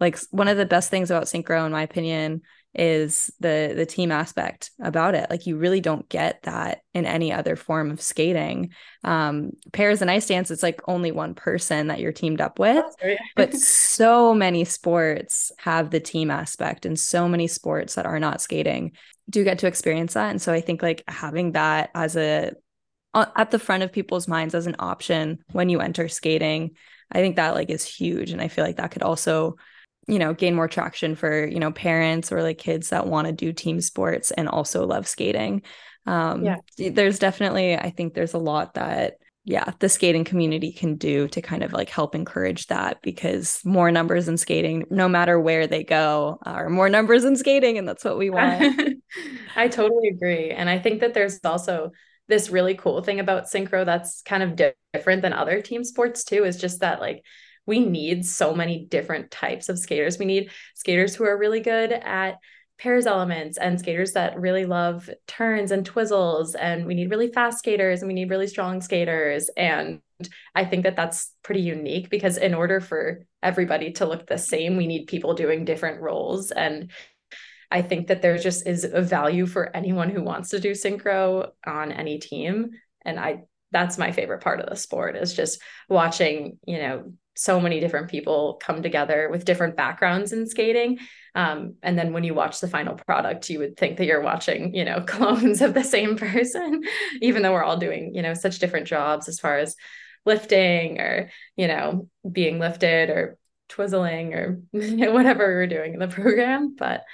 Like 0.01 0.19
one 0.31 0.49
of 0.49 0.57
the 0.57 0.67
best 0.67 0.91
things 0.91 1.11
about 1.11 1.27
synchro 1.27 1.65
in 1.67 1.73
my 1.73 1.83
opinion 1.83 2.43
is 2.79 3.33
the 3.41 3.73
the 3.75 3.87
team 3.87 4.13
aspect 4.13 4.71
about 4.81 5.15
it. 5.15 5.31
Like 5.31 5.47
you 5.47 5.57
really 5.57 5.81
don't 5.81 6.09
get 6.09 6.43
that 6.43 6.83
in 6.95 7.07
any 7.07 7.33
other 7.33 7.57
form 7.57 7.91
of 7.91 8.01
skating. 8.01 8.71
Um 9.03 9.53
pairs 9.73 10.03
and 10.03 10.11
ice 10.11 10.27
dance 10.27 10.51
it's 10.51 10.63
like 10.63 10.81
only 10.87 11.11
one 11.11 11.35
person 11.35 11.89
that 11.89 12.01
you're 12.01 12.13
teamed 12.13 12.41
up 12.41 12.59
with 12.59 12.85
but 13.37 13.55
so 13.55 14.35
many 14.35 14.65
sports 14.65 15.53
have 15.59 15.91
the 15.91 16.01
team 16.01 16.31
aspect 16.31 16.87
and 16.87 16.99
so 16.99 17.29
many 17.29 17.47
sports 17.47 17.95
that 17.95 18.07
are 18.07 18.21
not 18.21 18.41
skating 18.41 18.93
do 19.29 19.45
get 19.45 19.59
to 19.61 19.67
experience 19.67 20.15
that. 20.15 20.31
And 20.31 20.41
so 20.41 20.53
i 20.53 20.61
think 20.61 20.83
like 20.83 21.03
having 21.09 21.53
that 21.53 21.91
as 21.95 22.17
a 22.17 22.53
at 23.15 23.51
the 23.51 23.59
front 23.59 23.83
of 23.83 23.93
people's 23.93 24.29
minds 24.29 24.55
as 24.55 24.67
an 24.67 24.77
option 24.79 25.39
when 25.53 25.71
you 25.71 25.81
enter 25.81 26.07
skating 26.07 26.77
i 27.11 27.19
think 27.19 27.37
that 27.37 27.55
like 27.55 27.71
is 27.71 27.85
huge. 27.85 28.31
And 28.31 28.41
i 28.41 28.49
feel 28.49 28.65
like 28.65 28.77
that 28.77 28.91
could 28.91 29.03
also 29.03 29.57
you 30.07 30.19
know 30.19 30.33
gain 30.33 30.55
more 30.55 30.69
traction 30.69 31.15
for 31.15 31.47
you 31.47 31.59
know 31.59 31.73
parents 31.73 32.31
or 32.31 32.43
like 32.43 32.59
kids 32.59 32.91
that 32.91 33.07
want 33.07 33.27
to 33.27 33.33
do 33.33 33.53
team 33.53 33.81
sports 33.81 34.31
and 34.31 34.49
also 34.49 34.87
love 34.87 35.07
skating. 35.07 35.63
Um 36.07 36.45
yeah. 36.45 36.57
there's 36.79 37.19
definitely 37.19 37.77
i 37.77 37.91
think 37.91 38.15
there's 38.15 38.35
a 38.35 38.39
lot 38.39 38.75
that 38.75 39.15
yeah 39.45 39.73
the 39.81 39.89
skating 39.89 40.23
community 40.23 40.73
can 40.73 40.95
do 40.95 41.27
to 41.29 41.43
kind 41.43 41.65
of 41.65 41.73
like 41.73 41.89
help 41.89 42.15
encourage 42.15 42.69
that 42.69 43.03
because 43.03 43.61
more 43.65 43.91
numbers 43.91 44.29
in 44.29 44.37
skating 44.37 44.85
no 44.89 45.09
matter 45.09 45.41
where 45.41 45.67
they 45.67 45.83
go 45.83 46.39
are 46.45 46.69
more 46.69 46.89
numbers 46.89 47.25
in 47.25 47.35
skating 47.35 47.77
and 47.77 47.89
that's 47.89 48.05
what 48.05 48.19
we 48.19 48.31
want. 48.31 49.01
I 49.57 49.67
totally 49.69 50.09
agree. 50.09 50.51
And 50.51 50.69
i 50.71 50.79
think 50.79 51.01
that 51.01 51.15
there's 51.15 51.41
also 51.45 51.91
this 52.29 52.51
really 52.51 52.75
cool 52.75 53.03
thing 53.03 53.21
about 53.21 53.47
synchro 53.47 53.85
that's 53.85 54.23
kind 54.23 54.43
of 54.43 54.73
different 54.93 55.23
than 55.23 55.33
other 55.33 55.61
team 55.61 55.85
sports 55.85 56.25
too 56.25 56.45
is 56.45 56.61
just 56.61 56.81
that 56.81 57.01
like 57.01 57.23
we 57.67 57.81
need 57.81 58.25
so 58.25 58.55
many 58.55 58.87
different 58.87 59.31
types 59.31 59.69
of 59.69 59.79
skaters. 59.79 60.19
We 60.19 60.25
need 60.25 60.51
skaters 60.75 61.15
who 61.15 61.25
are 61.25 61.37
really 61.37 61.61
good 61.61 61.93
at 61.93 62.39
pairs 62.79 63.07
elements 63.07 63.57
and 63.59 63.79
skaters 63.79 64.13
that 64.13 64.39
really 64.39 64.67
love 64.67 65.09
turns 65.27 65.71
and 65.71 65.89
twizzles 65.89 66.55
and 66.59 66.85
we 66.85 66.95
need 66.95 67.11
really 67.11 67.33
fast 67.33 67.59
skaters 67.59 68.03
and 68.03 68.09
we 68.09 68.15
need 68.15 68.31
really 68.31 68.47
strong 68.47 68.81
skaters. 68.81 69.51
And 69.57 70.01
i 70.55 70.65
think 70.65 70.85
that 70.85 70.97
that's 70.97 71.33
pretty 71.43 71.61
unique 71.61 72.09
because 72.09 72.39
in 72.39 72.55
order 72.55 72.81
for 72.81 73.27
everybody 73.43 73.93
to 73.93 74.07
look 74.07 74.27
the 74.27 74.39
same 74.39 74.79
we 74.79 74.87
need 74.87 75.07
people 75.07 75.35
doing 75.35 75.65
different 75.65 76.01
roles. 76.01 76.51
And 76.51 76.91
i 77.71 77.83
think 77.83 78.09
that 78.09 78.23
there 78.23 78.37
just 78.39 78.67
is 78.67 78.85
a 78.85 79.03
value 79.03 79.47
for 79.47 79.75
anyone 79.75 80.11
who 80.11 80.23
wants 80.23 80.51
to 80.51 80.61
do 80.61 80.73
synchro 80.73 81.51
on 81.67 81.93
any 81.93 82.19
team. 82.19 82.71
And 83.05 83.19
i 83.19 83.45
that's 83.73 83.99
my 83.99 84.13
favorite 84.13 84.43
part 84.43 84.61
of 84.61 84.69
the 84.69 84.77
sport 84.77 85.17
is 85.17 85.35
just 85.35 85.61
watching 85.89 86.59
you 86.67 86.79
know 86.79 87.13
so 87.37 87.61
many 87.61 87.81
different 87.81 88.09
people 88.09 88.59
come 88.63 88.83
together 88.83 89.29
with 89.31 89.45
different 89.45 89.77
backgrounds 89.77 90.33
in 90.33 90.47
skating. 90.47 90.99
Um, 91.35 91.75
and 91.83 91.99
then 91.99 92.15
when 92.15 92.25
you 92.25 92.33
watch 92.33 92.61
the 92.61 92.69
final 92.69 92.95
product, 92.95 93.51
you 93.51 93.59
would 93.59 93.77
think 93.77 93.99
that 93.99 94.07
you're 94.07 94.23
watching, 94.23 94.75
you 94.75 94.85
know, 94.85 95.01
clones 95.07 95.61
of 95.61 95.75
the 95.75 95.85
same 95.85 96.17
person, 96.17 96.83
even 97.21 97.43
though 97.43 97.53
we're 97.53 97.63
all 97.63 97.77
doing, 97.77 98.15
you 98.15 98.23
know, 98.23 98.35
such 98.35 98.59
different 98.59 98.87
jobs 98.87 99.29
as 99.29 99.39
far 99.39 99.59
as 99.59 99.77
lifting 100.25 100.99
or, 100.99 101.31
you 101.57 101.69
know, 101.69 102.09
being 102.31 102.59
lifted 102.59 103.11
or 103.11 103.37
twizzling 103.69 104.35
or 104.35 104.61
whatever 104.73 105.47
we're 105.47 105.67
doing 105.67 105.93
in 105.93 106.01
the 106.01 106.09
program. 106.09 106.75
But 106.77 107.05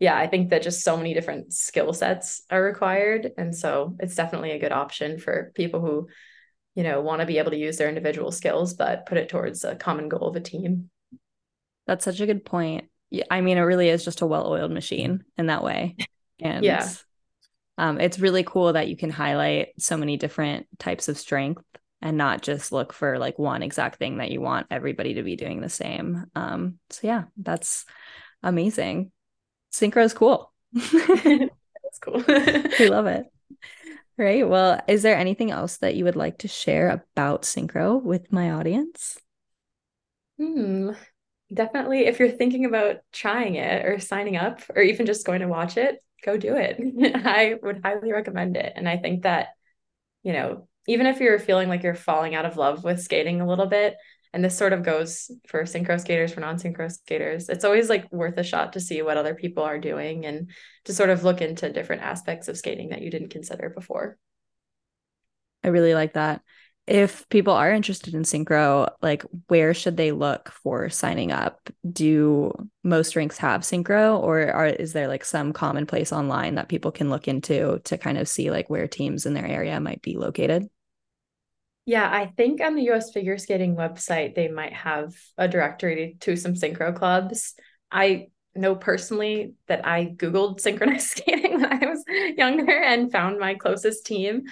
yeah, 0.00 0.16
I 0.16 0.26
think 0.26 0.50
that 0.50 0.62
just 0.62 0.82
so 0.82 0.96
many 0.96 1.14
different 1.14 1.52
skill 1.52 1.92
sets 1.92 2.42
are 2.50 2.62
required. 2.62 3.32
And 3.36 3.56
so 3.56 3.96
it's 4.00 4.14
definitely 4.14 4.52
a 4.52 4.58
good 4.58 4.72
option 4.72 5.18
for 5.18 5.52
people 5.54 5.80
who 5.80 6.08
you 6.74 6.82
know, 6.82 7.00
want 7.00 7.20
to 7.20 7.26
be 7.26 7.38
able 7.38 7.50
to 7.50 7.56
use 7.56 7.76
their 7.76 7.88
individual 7.88 8.30
skills, 8.32 8.74
but 8.74 9.06
put 9.06 9.18
it 9.18 9.28
towards 9.28 9.64
a 9.64 9.74
common 9.74 10.08
goal 10.08 10.28
of 10.28 10.36
a 10.36 10.40
team. 10.40 10.90
That's 11.86 12.04
such 12.04 12.20
a 12.20 12.26
good 12.26 12.44
point. 12.44 12.88
I 13.30 13.40
mean, 13.40 13.56
it 13.56 13.62
really 13.62 13.88
is 13.88 14.04
just 14.04 14.20
a 14.20 14.26
well-oiled 14.26 14.70
machine 14.70 15.24
in 15.36 15.46
that 15.46 15.64
way. 15.64 15.96
And 16.40 16.64
yeah. 16.64 16.88
Um, 17.78 18.00
it's 18.00 18.20
really 18.20 18.44
cool 18.44 18.74
that 18.74 18.86
you 18.86 18.96
can 18.96 19.10
highlight 19.10 19.70
so 19.80 19.96
many 19.96 20.16
different 20.16 20.68
types 20.78 21.08
of 21.08 21.18
strength 21.18 21.64
and 22.00 22.16
not 22.16 22.42
just 22.42 22.70
look 22.70 22.92
for 22.92 23.18
like 23.18 23.40
one 23.40 23.62
exact 23.62 23.98
thing 23.98 24.18
that 24.18 24.30
you 24.30 24.40
want 24.40 24.68
everybody 24.70 25.14
to 25.14 25.24
be 25.24 25.34
doing 25.34 25.60
the 25.60 25.68
same. 25.68 26.26
Um, 26.36 26.78
so 26.90 27.08
yeah, 27.08 27.24
that's 27.36 27.86
amazing. 28.42 29.10
Synchro 29.72 30.04
is 30.04 30.14
cool. 30.14 30.52
That's 30.72 31.98
cool. 32.00 32.22
we 32.78 32.88
love 32.88 33.06
it. 33.06 33.26
Right. 34.18 34.46
Well, 34.48 34.80
is 34.88 35.02
there 35.02 35.16
anything 35.16 35.50
else 35.52 35.76
that 35.78 35.94
you 35.94 36.04
would 36.04 36.16
like 36.16 36.38
to 36.38 36.48
share 36.48 36.90
about 36.90 37.42
Synchro 37.42 38.02
with 38.02 38.32
my 38.32 38.50
audience? 38.50 39.18
Hmm. 40.38 40.90
Definitely. 41.52 42.06
If 42.06 42.20
you're 42.20 42.30
thinking 42.30 42.64
about 42.66 42.98
trying 43.12 43.56
it 43.56 43.86
or 43.86 43.98
signing 44.00 44.36
up 44.36 44.62
or 44.74 44.82
even 44.82 45.06
just 45.06 45.26
going 45.26 45.40
to 45.40 45.48
watch 45.48 45.76
it, 45.78 46.02
go 46.24 46.36
do 46.36 46.56
it. 46.56 46.78
I 47.26 47.56
would 47.62 47.82
highly 47.84 48.12
recommend 48.12 48.56
it. 48.56 48.72
And 48.76 48.88
I 48.88 48.98
think 48.98 49.24
that, 49.24 49.48
you 50.22 50.32
know, 50.32 50.68
even 50.88 51.06
if 51.06 51.20
you're 51.20 51.38
feeling 51.38 51.68
like 51.68 51.82
you're 51.82 51.94
falling 51.94 52.34
out 52.34 52.46
of 52.46 52.56
love 52.56 52.84
with 52.84 53.02
skating 53.02 53.40
a 53.40 53.48
little 53.48 53.66
bit, 53.66 53.96
and 54.32 54.44
this 54.44 54.56
sort 54.56 54.72
of 54.72 54.82
goes 54.82 55.30
for 55.46 55.62
synchro 55.62 56.00
skaters 56.00 56.32
for 56.32 56.40
non-synchro 56.40 56.90
skaters. 56.90 57.48
It's 57.48 57.64
always 57.64 57.88
like 57.88 58.10
worth 58.12 58.36
a 58.36 58.42
shot 58.42 58.74
to 58.74 58.80
see 58.80 59.02
what 59.02 59.16
other 59.16 59.34
people 59.34 59.62
are 59.62 59.78
doing 59.78 60.26
and 60.26 60.50
to 60.84 60.92
sort 60.92 61.10
of 61.10 61.24
look 61.24 61.40
into 61.40 61.72
different 61.72 62.02
aspects 62.02 62.48
of 62.48 62.58
skating 62.58 62.90
that 62.90 63.02
you 63.02 63.10
didn't 63.10 63.30
consider 63.30 63.70
before. 63.70 64.18
I 65.64 65.68
really 65.68 65.94
like 65.94 66.14
that. 66.14 66.42
If 66.86 67.28
people 67.28 67.52
are 67.52 67.70
interested 67.70 68.14
in 68.14 68.22
synchro 68.22 68.90
like 69.02 69.22
where 69.48 69.74
should 69.74 69.98
they 69.98 70.12
look 70.12 70.50
for 70.50 70.88
signing 70.88 71.32
up? 71.32 71.68
Do 71.90 72.52
most 72.82 73.14
rinks 73.14 73.36
have 73.38 73.60
synchro 73.60 74.18
or 74.18 74.50
are, 74.50 74.66
is 74.66 74.94
there 74.94 75.08
like 75.08 75.24
some 75.24 75.52
common 75.52 75.84
place 75.84 76.12
online 76.12 76.54
that 76.54 76.70
people 76.70 76.90
can 76.90 77.10
look 77.10 77.28
into 77.28 77.80
to 77.84 77.98
kind 77.98 78.16
of 78.16 78.28
see 78.28 78.50
like 78.50 78.70
where 78.70 78.88
teams 78.88 79.26
in 79.26 79.34
their 79.34 79.46
area 79.46 79.78
might 79.80 80.00
be 80.00 80.16
located 80.16 80.68
yeah, 81.88 82.06
I 82.06 82.26
think 82.36 82.60
on 82.60 82.74
the 82.74 82.90
US 82.90 83.12
figure 83.12 83.38
skating 83.38 83.74
website, 83.74 84.34
they 84.34 84.48
might 84.48 84.74
have 84.74 85.14
a 85.38 85.48
directory 85.48 86.18
to 86.20 86.36
some 86.36 86.52
synchro 86.52 86.94
clubs. 86.94 87.54
I 87.90 88.26
know 88.54 88.74
personally 88.74 89.54
that 89.68 89.86
I 89.86 90.04
Googled 90.04 90.60
synchronized 90.60 91.08
skating 91.08 91.62
when 91.62 91.72
I 91.72 91.86
was 91.86 92.04
younger 92.36 92.78
and 92.78 93.10
found 93.10 93.38
my 93.38 93.54
closest 93.54 94.04
team. 94.04 94.42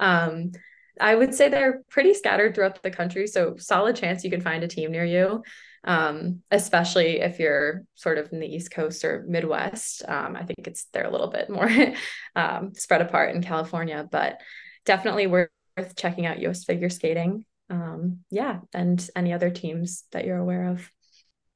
Um, 0.00 0.52
I 0.98 1.14
would 1.14 1.34
say 1.34 1.50
they're 1.50 1.82
pretty 1.90 2.14
scattered 2.14 2.54
throughout 2.54 2.82
the 2.82 2.90
country. 2.90 3.26
So, 3.26 3.56
solid 3.58 3.96
chance 3.96 4.24
you 4.24 4.30
can 4.30 4.40
find 4.40 4.64
a 4.64 4.68
team 4.68 4.90
near 4.90 5.04
you, 5.04 5.42
um, 5.84 6.40
especially 6.50 7.20
if 7.20 7.38
you're 7.38 7.82
sort 7.94 8.16
of 8.16 8.32
in 8.32 8.40
the 8.40 8.48
East 8.48 8.70
Coast 8.70 9.04
or 9.04 9.22
Midwest. 9.28 10.02
Um, 10.08 10.34
I 10.34 10.44
think 10.44 10.66
it's 10.66 10.86
they're 10.94 11.04
a 11.04 11.12
little 11.12 11.28
bit 11.28 11.50
more 11.50 11.68
um, 12.36 12.72
spread 12.72 13.02
apart 13.02 13.34
in 13.34 13.42
California, 13.42 14.08
but 14.10 14.40
definitely 14.86 15.26
we're 15.26 15.40
worth 15.40 15.50
checking 15.96 16.26
out 16.26 16.40
US 16.40 16.64
Figure 16.64 16.88
Skating. 16.88 17.44
Um, 17.68 18.20
yeah, 18.30 18.60
and 18.72 19.08
any 19.16 19.32
other 19.32 19.50
teams 19.50 20.04
that 20.12 20.24
you're 20.24 20.38
aware 20.38 20.68
of 20.68 20.88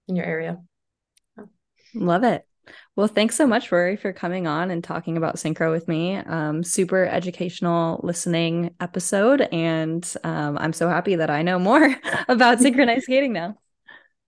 in 0.08 0.16
your 0.16 0.26
area. 0.26 0.58
Love 1.94 2.24
it. 2.24 2.46
Well, 2.94 3.08
thanks 3.08 3.36
so 3.36 3.46
much, 3.46 3.72
Rory, 3.72 3.96
for 3.96 4.12
coming 4.12 4.46
on 4.46 4.70
and 4.70 4.82
talking 4.84 5.16
about 5.16 5.36
synchro 5.36 5.72
with 5.72 5.88
me. 5.88 6.16
Um, 6.16 6.62
super 6.62 7.04
educational 7.04 8.00
listening 8.02 8.74
episode, 8.80 9.40
and 9.40 10.14
um, 10.22 10.58
I'm 10.58 10.72
so 10.72 10.88
happy 10.88 11.16
that 11.16 11.30
I 11.30 11.42
know 11.42 11.58
more 11.58 11.96
about 12.28 12.60
synchronized 12.60 13.04
skating 13.04 13.32
now. 13.32 13.56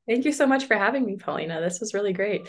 Thank 0.08 0.24
you 0.24 0.32
so 0.32 0.46
much 0.46 0.64
for 0.64 0.76
having 0.76 1.06
me, 1.06 1.16
Polina. 1.16 1.60
This 1.60 1.80
was 1.80 1.94
really 1.94 2.12
great. 2.12 2.48